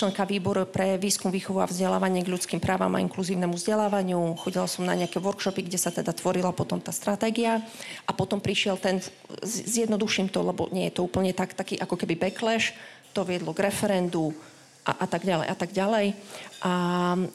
členka 0.00 0.24
výboru 0.24 0.64
pre 0.64 0.96
výskum, 0.96 1.28
výchovu 1.28 1.60
a 1.60 1.68
vzdelávanie 1.68 2.24
k 2.24 2.32
ľudským 2.32 2.56
právam 2.56 2.96
a 2.96 3.04
inkluzívnemu 3.04 3.52
vzdelávaniu. 3.52 4.32
Chodila 4.40 4.64
som 4.64 4.88
na 4.88 4.96
nejaké 4.96 5.20
workshopy, 5.20 5.68
kde 5.68 5.76
sa 5.76 5.92
teda 5.92 6.16
tvorila 6.16 6.56
potom 6.56 6.80
tá 6.80 6.88
stratégia 6.88 7.60
a 8.08 8.16
potom 8.16 8.40
prišiel 8.40 8.80
ten, 8.80 9.04
zjednoduším 9.44 10.32
to, 10.32 10.40
lebo 10.40 10.72
nie 10.72 10.88
je 10.88 10.96
to 10.96 11.04
úplne 11.04 11.36
tak, 11.36 11.52
taký 11.52 11.76
ako 11.76 12.00
keby 12.00 12.16
backlash, 12.16 12.72
to 13.12 13.28
viedlo 13.28 13.52
k 13.52 13.68
referendu, 13.68 14.32
a, 14.84 15.04
a 15.04 15.06
tak 15.06 15.28
ďalej 15.28 15.46
a 15.46 15.56
tak 15.56 15.70
ďalej. 15.76 16.06
A, 16.60 16.72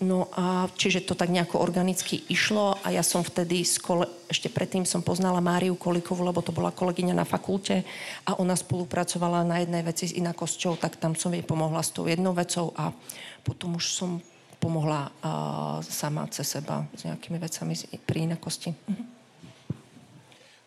no 0.05 0.29
a 0.33 0.69
čiže 0.77 1.05
to 1.05 1.17
tak 1.17 1.33
nejako 1.33 1.61
organicky 1.61 2.21
išlo 2.29 2.77
a 2.81 2.93
ja 2.93 3.01
som 3.01 3.25
vtedy, 3.25 3.65
kole, 3.81 4.05
ešte 4.29 4.49
predtým 4.53 4.85
som 4.85 5.01
poznala 5.01 5.41
Máriu 5.41 5.73
Kolikovu, 5.73 6.21
lebo 6.25 6.45
to 6.45 6.53
bola 6.53 6.73
kolegyňa 6.73 7.17
na 7.17 7.25
fakulte 7.25 7.85
a 8.25 8.37
ona 8.37 8.53
spolupracovala 8.53 9.41
na 9.45 9.65
jednej 9.65 9.81
veci 9.81 10.09
s 10.09 10.17
inakosťou, 10.17 10.77
tak 10.77 11.01
tam 11.01 11.17
som 11.17 11.33
jej 11.33 11.45
pomohla 11.45 11.81
s 11.81 11.93
tou 11.93 12.05
jednou 12.05 12.37
vecou 12.37 12.69
a 12.77 12.93
potom 13.41 13.77
už 13.77 13.85
som 13.93 14.21
pomohla 14.61 15.09
uh, 15.21 15.81
sama 15.85 16.25
cez 16.33 16.49
seba 16.49 16.85
s 16.97 17.05
nejakými 17.05 17.37
vecami 17.37 17.73
pri 18.01 18.29
inakosti. 18.29 18.73
Mhm. 18.73 19.14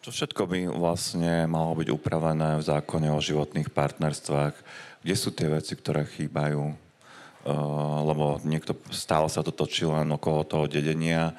To 0.08 0.16
všetko 0.16 0.48
by 0.48 0.60
vlastne 0.72 1.44
malo 1.44 1.76
byť 1.76 1.92
upravené 1.92 2.56
v 2.56 2.64
zákone 2.64 3.12
o 3.12 3.20
životných 3.20 3.68
partnerstvách 3.68 4.56
kde 5.04 5.14
sú 5.14 5.36
tie 5.36 5.52
veci, 5.52 5.76
ktoré 5.76 6.08
chýbajú? 6.08 6.64
Uh, 6.64 8.00
lebo 8.08 8.40
niekto 8.40 8.72
stále 8.88 9.28
sa 9.28 9.44
to 9.44 9.52
točí 9.52 9.84
len 9.84 10.08
okolo 10.08 10.48
toho 10.48 10.64
dedenia 10.64 11.36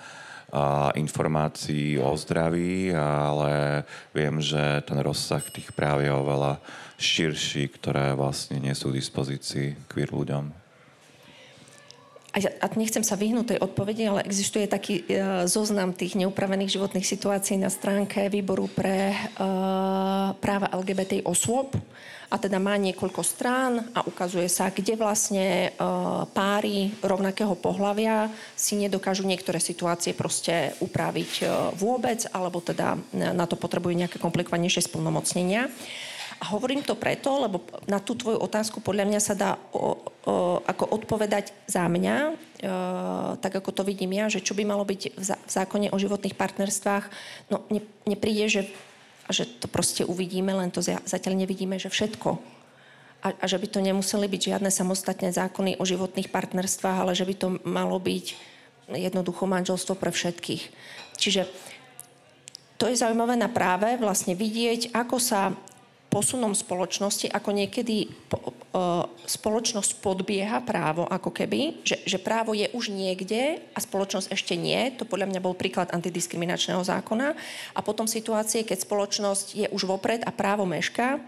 a 0.54 0.94
informácií 0.94 1.98
o 1.98 2.14
zdraví, 2.14 2.94
ale 2.94 3.82
viem, 4.14 4.38
že 4.38 4.86
ten 4.86 5.02
rozsah 5.02 5.42
tých 5.50 5.74
práv 5.74 6.06
je 6.06 6.14
oveľa 6.14 6.62
širší, 7.02 7.74
ktoré 7.74 8.14
vlastne 8.14 8.62
nie 8.62 8.78
sú 8.78 8.94
v 8.94 9.02
dispozícii 9.02 9.90
queer 9.90 10.14
ľuďom. 10.14 10.59
A, 12.30 12.68
nechcem 12.78 13.02
sa 13.02 13.18
vyhnúť 13.18 13.58
tej 13.58 13.60
odpovedi, 13.60 14.06
ale 14.06 14.22
existuje 14.22 14.70
taký 14.70 15.02
uh, 15.02 15.50
zoznam 15.50 15.98
tých 15.98 16.14
neupravených 16.14 16.78
životných 16.78 17.08
situácií 17.08 17.58
na 17.58 17.74
stránke 17.74 18.30
výboru 18.30 18.70
pre 18.70 19.18
uh, 19.18 20.38
práva 20.38 20.70
LGBT 20.70 21.26
osôb 21.26 21.74
a 22.30 22.38
teda 22.38 22.62
má 22.62 22.78
niekoľko 22.78 23.22
strán 23.26 23.90
a 23.98 24.06
ukazuje 24.06 24.46
sa, 24.46 24.70
kde 24.70 24.94
vlastne 24.94 25.46
e, 25.66 25.70
páry 26.30 26.94
rovnakého 27.02 27.58
pohľavia 27.58 28.30
si 28.54 28.78
nedokážu 28.78 29.26
niektoré 29.26 29.58
situácie 29.58 30.14
proste 30.14 30.78
upraviť 30.78 31.32
e, 31.42 31.46
vôbec, 31.74 32.30
alebo 32.30 32.62
teda 32.62 33.02
na 33.18 33.46
to 33.50 33.58
potrebujú 33.58 33.98
nejaké 33.98 34.22
komplikovanejšie 34.22 34.86
splnomocnenia. 34.86 35.74
A 36.40 36.56
hovorím 36.56 36.88
to 36.88 36.96
preto, 36.96 37.36
lebo 37.44 37.60
na 37.84 38.00
tú 38.00 38.16
tvoju 38.16 38.40
otázku 38.40 38.80
podľa 38.80 39.06
mňa 39.12 39.20
sa 39.20 39.36
dá 39.36 39.52
o, 39.76 40.00
o, 40.24 40.64
ako 40.64 40.88
odpovedať 40.96 41.52
za 41.68 41.84
mňa, 41.84 42.16
e, 42.32 42.34
tak 43.44 43.60
ako 43.60 43.76
to 43.76 43.84
vidím 43.84 44.16
ja, 44.16 44.32
že 44.32 44.40
čo 44.40 44.56
by 44.56 44.64
malo 44.64 44.88
byť 44.88 45.20
v, 45.20 45.36
v 45.36 45.50
zákone 45.52 45.92
o 45.92 45.98
životných 46.00 46.40
partnerstvách, 46.40 47.12
no 47.52 47.68
mne, 47.68 47.84
mne 48.08 48.16
príde, 48.16 48.48
že 48.48 48.62
že 49.30 49.46
to 49.46 49.70
proste 49.70 50.04
uvidíme, 50.04 50.50
len 50.58 50.74
to 50.74 50.82
zatiaľ 50.82 51.38
nevidíme, 51.38 51.78
že 51.78 51.94
všetko. 51.94 52.42
A, 53.22 53.36
a 53.36 53.46
že 53.46 53.62
by 53.62 53.68
to 53.70 53.80
nemuseli 53.84 54.26
byť 54.26 54.42
žiadne 54.56 54.72
samostatné 54.74 55.30
zákony 55.30 55.78
o 55.78 55.84
životných 55.86 56.34
partnerstvách, 56.34 56.98
ale 57.06 57.14
že 57.14 57.28
by 57.30 57.36
to 57.38 57.48
malo 57.62 58.02
byť 58.02 58.26
jednoducho 58.90 59.46
manželstvo 59.46 59.94
pre 59.94 60.10
všetkých. 60.10 60.64
Čiže 61.20 61.46
to 62.82 62.90
je 62.90 62.98
zaujímavé 62.98 63.38
na 63.38 63.52
práve 63.52 64.00
vlastne 64.02 64.34
vidieť, 64.34 64.96
ako 64.98 65.22
sa 65.22 65.54
posunom 66.10 66.58
spoločnosti, 66.58 67.30
ako 67.30 67.50
niekedy 67.54 68.10
po, 68.28 68.52
uh, 68.74 69.06
spoločnosť 69.30 70.02
podbieha 70.02 70.66
právo, 70.66 71.06
ako 71.06 71.30
keby, 71.30 71.86
že, 71.86 72.02
že 72.04 72.18
právo 72.18 72.58
je 72.58 72.66
už 72.74 72.90
niekde 72.90 73.62
a 73.74 73.80
spoločnosť 73.80 74.34
ešte 74.34 74.58
nie. 74.58 74.90
To 74.98 75.06
podľa 75.06 75.30
mňa 75.30 75.40
bol 75.40 75.54
príklad 75.54 75.94
antidiskriminačného 75.94 76.82
zákona. 76.82 77.38
A 77.78 77.80
potom 77.86 78.10
situácie, 78.10 78.66
keď 78.66 78.90
spoločnosť 78.90 79.48
je 79.54 79.68
už 79.70 79.86
vopred 79.86 80.26
a 80.26 80.34
právo 80.34 80.66
mešká. 80.66 81.22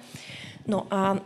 No 0.66 0.90
a 0.90 1.22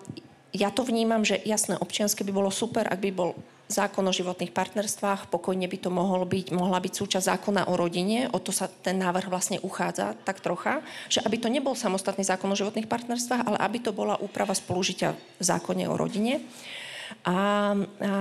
ja 0.55 0.71
to 0.71 0.83
vnímam, 0.83 1.23
že 1.23 1.39
jasné, 1.43 1.79
občianske 1.79 2.23
by 2.23 2.31
bolo 2.31 2.51
super, 2.51 2.87
ak 2.87 2.99
by 2.99 3.11
bol 3.11 3.35
zákon 3.65 4.05
o 4.05 4.13
životných 4.13 4.53
partnerstvách, 4.53 5.33
pokojne 5.33 5.65
by 5.65 5.77
to 5.81 5.89
mohol 5.89 6.21
byť, 6.29 6.53
mohla 6.53 6.77
byť 6.77 6.93
súčasť 6.93 7.25
zákona 7.33 7.61
o 7.65 7.73
rodine, 7.73 8.29
o 8.29 8.37
to 8.37 8.53
sa 8.53 8.69
ten 8.69 9.01
návrh 9.01 9.25
vlastne 9.25 9.57
uchádza 9.65 10.13
tak 10.21 10.37
trocha, 10.41 10.85
že 11.09 11.21
aby 11.25 11.41
to 11.41 11.49
nebol 11.49 11.73
samostatný 11.73 12.21
zákon 12.21 12.49
o 12.53 12.59
životných 12.59 12.85
partnerstvách, 12.85 13.41
ale 13.41 13.57
aby 13.57 13.77
to 13.81 13.89
bola 13.89 14.21
úprava 14.21 14.53
spolužitia 14.53 15.17
v 15.17 15.43
zákone 15.43 15.89
o 15.89 15.97
rodine. 15.97 16.45
A, 17.25 17.29
a, 17.29 17.37
a 17.69 18.13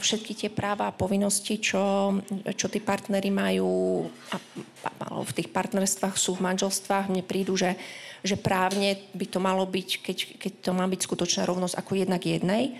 všetky 0.00 0.32
tie 0.32 0.48
práva 0.48 0.88
a 0.88 0.96
povinnosti, 0.96 1.60
čo, 1.60 2.16
čo 2.56 2.66
tí 2.72 2.80
partnery 2.80 3.28
majú 3.28 4.04
a, 4.32 4.36
a, 4.36 5.20
v 5.20 5.32
tých 5.32 5.52
partnerstvách 5.52 6.16
sú 6.16 6.40
v 6.40 6.44
manželstvách, 6.44 7.12
mne 7.12 7.20
prídu, 7.20 7.52
že, 7.56 7.76
že 8.24 8.40
právne 8.40 8.96
by 9.12 9.26
to 9.28 9.38
malo 9.44 9.68
byť, 9.68 9.88
keď, 10.00 10.18
keď 10.40 10.52
to 10.60 10.70
má 10.72 10.88
byť 10.88 11.00
skutočná 11.04 11.42
rovnosť 11.44 11.76
ako 11.76 11.92
jednak 12.00 12.24
jednej, 12.24 12.76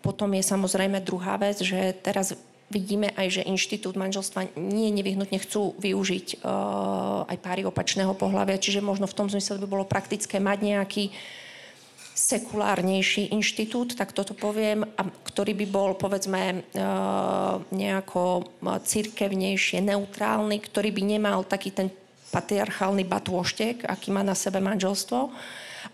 potom 0.00 0.30
je 0.34 0.42
samozrejme 0.46 1.02
druhá 1.02 1.36
vec, 1.36 1.58
že 1.62 1.94
teraz 2.02 2.34
vidíme 2.68 3.12
aj, 3.16 3.40
že 3.40 3.48
inštitút 3.48 3.96
manželstva 3.96 4.52
nie 4.60 4.92
nevyhnutne 4.92 5.40
chcú 5.40 5.72
využiť 5.80 6.44
uh, 6.44 7.24
aj 7.24 7.36
páry 7.40 7.62
opačného 7.64 8.12
pohľavia, 8.12 8.60
čiže 8.60 8.84
možno 8.84 9.08
v 9.08 9.16
tom 9.16 9.28
zmysle 9.32 9.56
by 9.64 9.66
bolo 9.66 9.84
praktické 9.88 10.36
mať 10.36 10.58
nejaký 10.60 11.04
sekulárnejší 12.18 13.30
inštitút, 13.30 13.94
tak 13.94 14.10
toto 14.10 14.34
poviem, 14.34 14.82
a 14.82 15.06
ktorý 15.06 15.54
by 15.64 15.66
bol, 15.70 15.90
povedzme, 15.96 16.60
uh, 16.60 17.62
nejako 17.72 18.44
církevnejšie, 18.84 19.80
neutrálny, 19.80 20.60
ktorý 20.60 20.92
by 20.92 21.02
nemal 21.06 21.48
taký 21.48 21.72
ten 21.72 21.88
patriarchálny 22.28 23.08
batôštek, 23.08 23.88
aký 23.88 24.12
má 24.12 24.20
na 24.20 24.36
sebe 24.36 24.60
manželstvo 24.60 25.32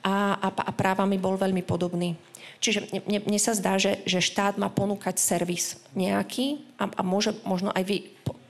a, 0.03 0.41
a, 0.41 0.49
a 0.49 0.73
právami 0.73 1.21
bol 1.21 1.39
veľmi 1.39 1.63
podobný. 1.63 2.19
Čiže 2.65 3.05
mne, 3.05 3.21
mne 3.29 3.41
sa 3.41 3.53
zdá, 3.53 3.77
že, 3.77 4.01
že 4.09 4.25
štát 4.25 4.57
má 4.57 4.73
ponúkať 4.73 5.21
servis 5.21 5.77
nejaký 5.93 6.65
a, 6.81 6.89
a 6.89 7.03
môže 7.05 7.37
možno 7.45 7.69
aj 7.77 7.85
vy, 7.85 7.97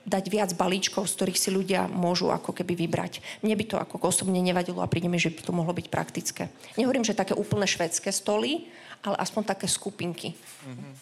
dať 0.05 0.25
viac 0.29 0.51
balíčkov, 0.55 1.09
z 1.09 1.15
ktorých 1.17 1.41
si 1.41 1.51
ľudia 1.51 1.89
môžu 1.89 2.31
ako 2.31 2.53
keby 2.53 2.77
vybrať. 2.77 3.25
Mne 3.41 3.57
by 3.57 3.65
to 3.65 3.77
ako 3.81 3.97
osobne 4.05 4.39
nevadilo 4.39 4.85
a 4.85 4.91
príde 4.91 5.09
že 5.17 5.33
by 5.33 5.43
to 5.43 5.57
mohlo 5.57 5.73
byť 5.73 5.87
praktické. 5.89 6.53
Nehovorím, 6.77 7.03
že 7.03 7.17
také 7.17 7.33
úplne 7.35 7.67
švedské 7.67 8.13
stoly, 8.13 8.69
ale 9.03 9.17
aspoň 9.19 9.43
také 9.57 9.67
skupinky. 9.69 10.33
Uh-huh. 10.65 10.93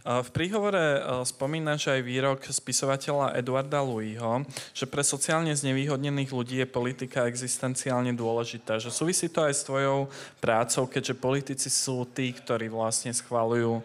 V 0.00 0.28
príhovore 0.32 1.04
spomínaš 1.28 1.92
aj 1.92 2.00
výrok 2.00 2.40
spisovateľa 2.48 3.36
Eduarda 3.36 3.84
Louisho, 3.84 4.48
že 4.72 4.88
pre 4.88 5.04
sociálne 5.04 5.52
znevýhodnených 5.52 6.32
ľudí 6.32 6.56
je 6.64 6.68
politika 6.68 7.28
existenciálne 7.28 8.16
dôležitá. 8.16 8.80
Že 8.80 8.96
súvisí 8.96 9.28
to 9.28 9.44
aj 9.44 9.52
s 9.52 9.66
tvojou 9.68 10.08
prácou, 10.40 10.88
keďže 10.88 11.20
politici 11.20 11.68
sú 11.68 12.08
tí, 12.08 12.32
ktorí 12.32 12.72
vlastne 12.72 13.12
schvalujú 13.12 13.84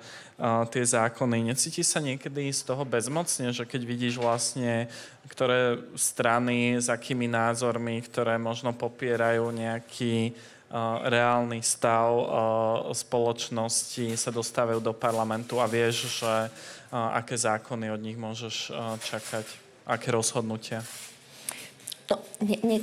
tie 0.72 0.84
zákony. 0.84 1.52
Necíti 1.52 1.84
sa 1.84 2.04
niekedy 2.04 2.52
z 2.52 2.64
toho 2.68 2.84
bezmocne, 2.84 3.56
že 3.56 3.64
keď 3.68 3.82
vidíš 3.88 4.16
vlastne, 4.20 4.92
ktoré 5.32 5.80
strany, 5.96 6.80
s 6.80 6.92
akými 6.92 7.28
názormi, 7.28 8.04
ktoré 8.04 8.36
možno 8.36 8.72
popierajú 8.76 9.52
nejaký 9.52 10.36
reálny 11.06 11.62
stav 11.62 12.10
spoločnosti 12.92 14.18
sa 14.18 14.32
dostávajú 14.34 14.82
do 14.82 14.94
parlamentu 14.98 15.62
a 15.62 15.70
vieš, 15.70 16.22
že 16.22 16.34
aké 16.92 17.38
zákony 17.38 17.94
od 17.94 18.02
nich 18.02 18.18
môžeš 18.18 18.74
čakať, 19.04 19.46
aké 19.86 20.10
rozhodnutia. 20.10 20.82
No, 22.06 22.22
ne, 22.38 22.62
ne, 22.62 22.78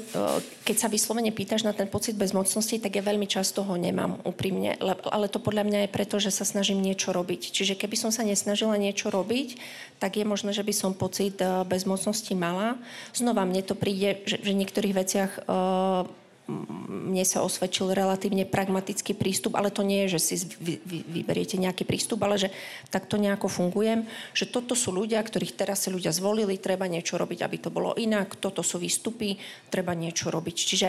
keď 0.66 0.76
sa 0.82 0.90
vyslovene 0.90 1.30
pýtaš 1.30 1.62
na 1.62 1.70
ten 1.70 1.86
pocit 1.86 2.18
bezmocnosti, 2.18 2.82
tak 2.82 2.98
ja 2.98 3.06
veľmi 3.06 3.30
často 3.30 3.62
ho 3.62 3.78
nemám 3.78 4.18
úprimne. 4.26 4.74
Ale 4.82 5.30
to 5.30 5.38
podľa 5.38 5.62
mňa 5.62 5.78
je 5.86 5.94
preto, 5.94 6.18
že 6.18 6.34
sa 6.34 6.42
snažím 6.42 6.82
niečo 6.82 7.14
robiť. 7.14 7.54
Čiže 7.54 7.78
keby 7.78 7.94
som 7.94 8.10
sa 8.10 8.26
nesnažila 8.26 8.74
niečo 8.74 9.14
robiť, 9.14 9.62
tak 10.02 10.18
je 10.18 10.26
možné, 10.26 10.50
že 10.50 10.66
by 10.66 10.74
som 10.74 10.90
pocit 10.98 11.38
bezmocnosti 11.70 12.34
mala. 12.34 12.74
Znova 13.14 13.46
mne 13.46 13.62
to 13.62 13.78
príde, 13.78 14.26
že, 14.26 14.42
v 14.42 14.58
niektorých 14.58 14.94
veciach 14.98 15.30
uh, 15.46 16.10
mne 16.50 17.22
sa 17.22 17.46
osvedčil 17.46 17.94
relatívne 17.94 18.42
pragmatický 18.42 19.14
prístup, 19.14 19.54
ale 19.54 19.70
to 19.70 19.86
nie 19.86 20.06
je, 20.06 20.18
že 20.18 20.20
si 20.20 20.34
vy, 20.58 20.74
vy, 20.82 20.98
vyberiete 21.06 21.54
nejaký 21.54 21.86
prístup, 21.86 22.24
ale 22.26 22.36
že 22.36 22.48
takto 22.90 23.14
nejako 23.14 23.46
fungujem, 23.46 24.04
že 24.34 24.50
toto 24.50 24.74
sú 24.74 24.90
ľudia, 24.90 25.22
ktorých 25.22 25.54
teraz 25.54 25.86
si 25.86 25.94
ľudia 25.94 26.10
zvolili, 26.10 26.58
treba 26.58 26.90
niečo 26.90 27.14
robiť, 27.16 27.46
aby 27.46 27.56
to 27.62 27.70
bolo 27.70 27.94
inak, 27.94 28.34
toto 28.36 28.66
sú 28.66 28.82
výstupy, 28.82 29.38
treba 29.70 29.94
niečo 29.94 30.34
robiť. 30.34 30.56
Čiže 30.56 30.88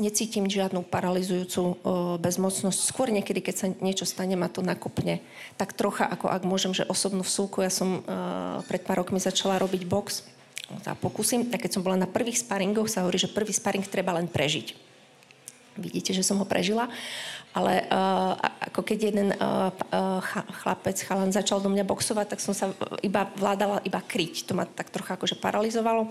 necítim 0.00 0.44
žiadnu 0.44 0.84
paralizujúcu 0.84 1.60
uh, 1.64 1.74
bezmocnosť. 2.20 2.78
Skôr 2.84 3.08
niekedy, 3.08 3.40
keď 3.40 3.54
sa 3.56 3.66
niečo 3.80 4.04
stane, 4.04 4.36
ma 4.36 4.52
to 4.52 4.60
nakopne. 4.60 5.24
Tak 5.56 5.72
trocha, 5.72 6.04
ako 6.04 6.28
ak 6.28 6.42
môžem, 6.44 6.76
že 6.76 6.84
osobnú 6.84 7.24
vsúku, 7.24 7.64
ja 7.64 7.72
som 7.72 8.04
uh, 8.04 8.60
pred 8.68 8.84
pár 8.84 9.00
rokmi 9.00 9.16
začala 9.16 9.56
robiť 9.56 9.88
box, 9.88 10.33
sa 10.82 10.96
pokúsim. 10.96 11.48
Tak 11.48 11.68
keď 11.68 11.70
som 11.76 11.84
bola 11.84 12.00
na 12.00 12.08
prvých 12.08 12.40
sparingoch, 12.40 12.88
sa 12.88 13.04
hovorí, 13.04 13.20
že 13.20 13.32
prvý 13.32 13.52
sparing 13.52 13.84
treba 13.84 14.16
len 14.16 14.28
prežiť. 14.28 14.74
Vidíte, 15.74 16.14
že 16.14 16.22
som 16.22 16.38
ho 16.38 16.46
prežila. 16.46 16.86
Ale 17.54 17.86
uh, 17.86 18.34
ako 18.66 18.82
keď 18.82 18.98
jeden 18.98 19.28
uh, 19.30 19.70
chlapec, 20.62 20.98
chalan 21.06 21.30
začal 21.30 21.62
do 21.62 21.70
mňa 21.70 21.86
boxovať, 21.86 22.26
tak 22.34 22.42
som 22.42 22.50
sa 22.50 22.74
iba 22.98 23.30
vládala 23.38 23.78
iba 23.86 24.02
kryť. 24.02 24.50
To 24.50 24.58
ma 24.58 24.66
tak 24.66 24.90
trocha 24.90 25.14
akože 25.14 25.38
paralizovalo. 25.38 26.10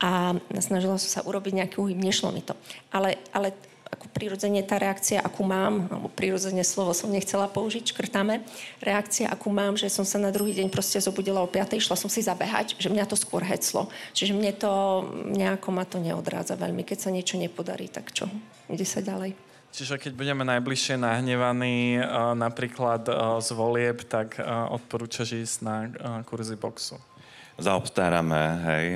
A 0.00 0.32
snažila 0.64 0.96
som 0.96 1.20
sa 1.20 1.24
urobiť 1.28 1.52
nejaký 1.60 1.76
uhyb, 1.76 2.00
nešlo 2.00 2.32
mi 2.32 2.40
to. 2.40 2.56
Ale, 2.88 3.20
ale 3.36 3.52
ako 3.92 4.08
prirodzene 4.08 4.64
tá 4.64 4.80
reakcia, 4.80 5.20
akú 5.20 5.44
mám, 5.44 5.84
alebo 5.92 6.08
prirodzene 6.08 6.64
slovo 6.64 6.96
som 6.96 7.12
nechcela 7.12 7.44
použiť, 7.44 7.92
škrtáme, 7.92 8.40
reakcia, 8.80 9.28
akú 9.28 9.52
mám, 9.52 9.76
že 9.76 9.92
som 9.92 10.08
sa 10.08 10.16
na 10.16 10.32
druhý 10.32 10.56
deň 10.56 10.72
proste 10.72 10.96
zobudila 10.96 11.44
o 11.44 11.48
5. 11.48 11.76
išla 11.76 12.00
som 12.00 12.08
si 12.08 12.24
zabehať, 12.24 12.80
že 12.80 12.88
mňa 12.88 13.04
to 13.04 13.20
skôr 13.20 13.44
heclo. 13.44 13.92
Čiže 14.16 14.32
mne 14.32 14.56
to, 14.56 14.72
nejako 15.28 15.68
ma 15.76 15.84
to 15.84 16.00
neodrádza 16.00 16.56
veľmi. 16.56 16.88
Keď 16.88 16.98
sa 17.04 17.10
niečo 17.12 17.36
nepodarí, 17.36 17.92
tak 17.92 18.16
čo? 18.16 18.32
Ide 18.72 18.88
sa 18.88 19.04
ďalej. 19.04 19.36
Čiže 19.72 19.96
keď 19.96 20.12
budeme 20.16 20.44
najbližšie 20.44 21.00
nahnevaní 21.00 21.96
uh, 21.96 22.36
napríklad 22.36 23.08
uh, 23.08 23.40
z 23.40 23.56
volieb, 23.56 24.04
tak 24.04 24.36
uh, 24.36 24.68
odporúčaš 24.72 25.36
ísť 25.36 25.56
na 25.64 25.76
kurzy 26.28 26.56
boxu? 26.56 26.96
Zaobstárame, 27.60 28.42
hej, 28.64 28.86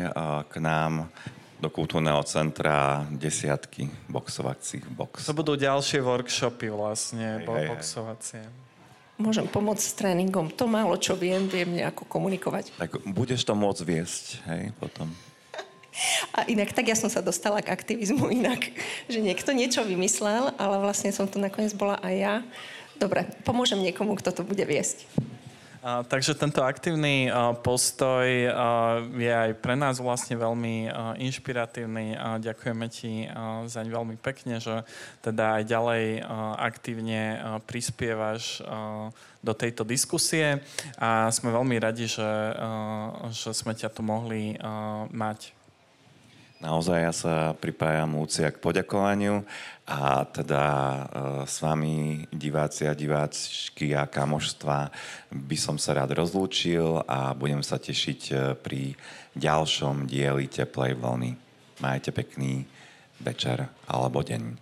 k 0.49 0.55
nám 0.65 1.13
do 1.57 1.69
kultúrneho 1.73 2.21
centra 2.29 3.09
desiatky 3.09 3.89
boxovacích 4.13 4.85
box. 4.93 5.25
To 5.25 5.37
budú 5.37 5.57
ďalšie 5.57 6.05
workshopy 6.05 6.69
vlastne, 6.69 7.41
hej, 7.41 7.49
hej, 7.49 7.69
boxovacie. 7.73 8.43
Môžem 9.17 9.49
pomôcť 9.49 9.81
s 9.81 9.97
tréningom. 9.97 10.53
To 10.53 10.69
málo, 10.69 11.01
čo 11.01 11.17
viem, 11.17 11.49
viem 11.49 11.73
nejako 11.73 12.05
komunikovať. 12.05 12.77
Tak 12.77 13.01
budeš 13.09 13.49
to 13.49 13.57
môcť 13.57 13.83
viesť, 13.89 14.25
hej, 14.53 14.63
potom. 14.77 15.09
A 16.37 16.45
inak, 16.45 16.77
tak 16.77 16.93
ja 16.93 16.97
som 16.97 17.09
sa 17.09 17.25
dostala 17.25 17.65
k 17.65 17.73
aktivizmu 17.73 18.29
inak, 18.29 18.69
že 19.13 19.25
niekto 19.25 19.57
niečo 19.57 19.81
vymyslel, 19.81 20.53
ale 20.61 20.77
vlastne 20.85 21.09
som 21.17 21.25
tu 21.25 21.41
nakoniec 21.41 21.73
bola 21.73 21.97
aj 22.05 22.15
ja. 22.15 22.35
Dobre, 22.97 23.29
pomôžem 23.45 23.81
niekomu, 23.81 24.17
kto 24.21 24.33
to 24.33 24.43
bude 24.45 24.61
viesť. 24.65 25.09
A, 25.87 26.03
takže 26.03 26.35
tento 26.35 26.67
aktívny 26.67 27.31
a, 27.31 27.55
postoj 27.55 28.27
a, 28.27 28.51
je 29.07 29.31
aj 29.31 29.55
pre 29.63 29.79
nás 29.79 30.03
vlastne 30.03 30.35
veľmi 30.35 30.91
a, 30.91 31.15
inšpiratívny 31.15 32.19
a 32.19 32.43
ďakujeme 32.43 32.87
ti 32.91 33.31
a, 33.31 33.63
zaň 33.71 33.95
veľmi 33.95 34.17
pekne, 34.19 34.59
že 34.59 34.83
teda 35.23 35.63
aj 35.63 35.71
ďalej 35.71 36.05
a, 36.27 36.59
aktívne 36.59 37.23
a, 37.39 37.63
prispievaš 37.63 38.67
a, 38.67 39.15
do 39.47 39.55
tejto 39.55 39.87
diskusie 39.87 40.59
a 40.99 41.31
sme 41.31 41.55
veľmi 41.55 41.79
radi, 41.79 42.11
že, 42.11 42.27
a, 42.27 43.31
že 43.31 43.55
sme 43.55 43.71
ťa 43.71 43.87
tu 43.95 44.03
mohli 44.03 44.59
a, 44.59 45.07
mať. 45.07 45.55
Naozaj 46.67 46.99
ja 46.99 47.15
sa 47.15 47.35
pripájam 47.55 48.19
Lúcia 48.19 48.51
k 48.51 48.59
poďakovaniu 48.59 49.47
a 49.87 50.27
teda 50.27 50.63
e, 50.67 50.99
s 51.47 51.63
vami 51.63 52.27
diváci 52.35 52.91
a 52.91 52.99
diváčky 52.99 53.95
a 53.95 54.11
kamožstva 54.11 54.91
by 55.31 55.55
som 55.55 55.79
sa 55.79 55.95
rád 55.95 56.19
rozlúčil 56.19 57.07
a 57.07 57.39
budem 57.39 57.63
sa 57.63 57.79
tešiť 57.79 58.21
e, 58.27 58.35
pri 58.59 58.99
ďalšom 59.39 60.11
dieli 60.11 60.51
Teplej 60.51 60.99
vlny. 60.99 61.39
Majte 61.79 62.11
pekný 62.11 62.67
večer 63.23 63.71
alebo 63.87 64.27
deň. 64.27 64.59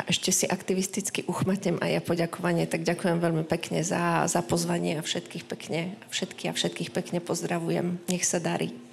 A 0.00 0.08
ešte 0.08 0.32
si 0.32 0.48
aktivisticky 0.48 1.28
uchmatnem 1.28 1.76
aj 1.84 1.90
ja 1.92 2.00
poďakovanie, 2.00 2.64
tak 2.64 2.88
ďakujem 2.88 3.20
veľmi 3.20 3.44
pekne 3.44 3.84
za, 3.84 4.24
za 4.32 4.40
pozvanie 4.40 4.96
a 4.96 5.04
všetkých 5.04 5.44
pekne, 5.44 5.92
všetky 6.08 6.48
a 6.48 6.56
všetkých 6.56 6.90
pekne 6.90 7.20
pozdravujem. 7.20 8.00
Nech 8.08 8.24
sa 8.24 8.40
darí. 8.40 8.83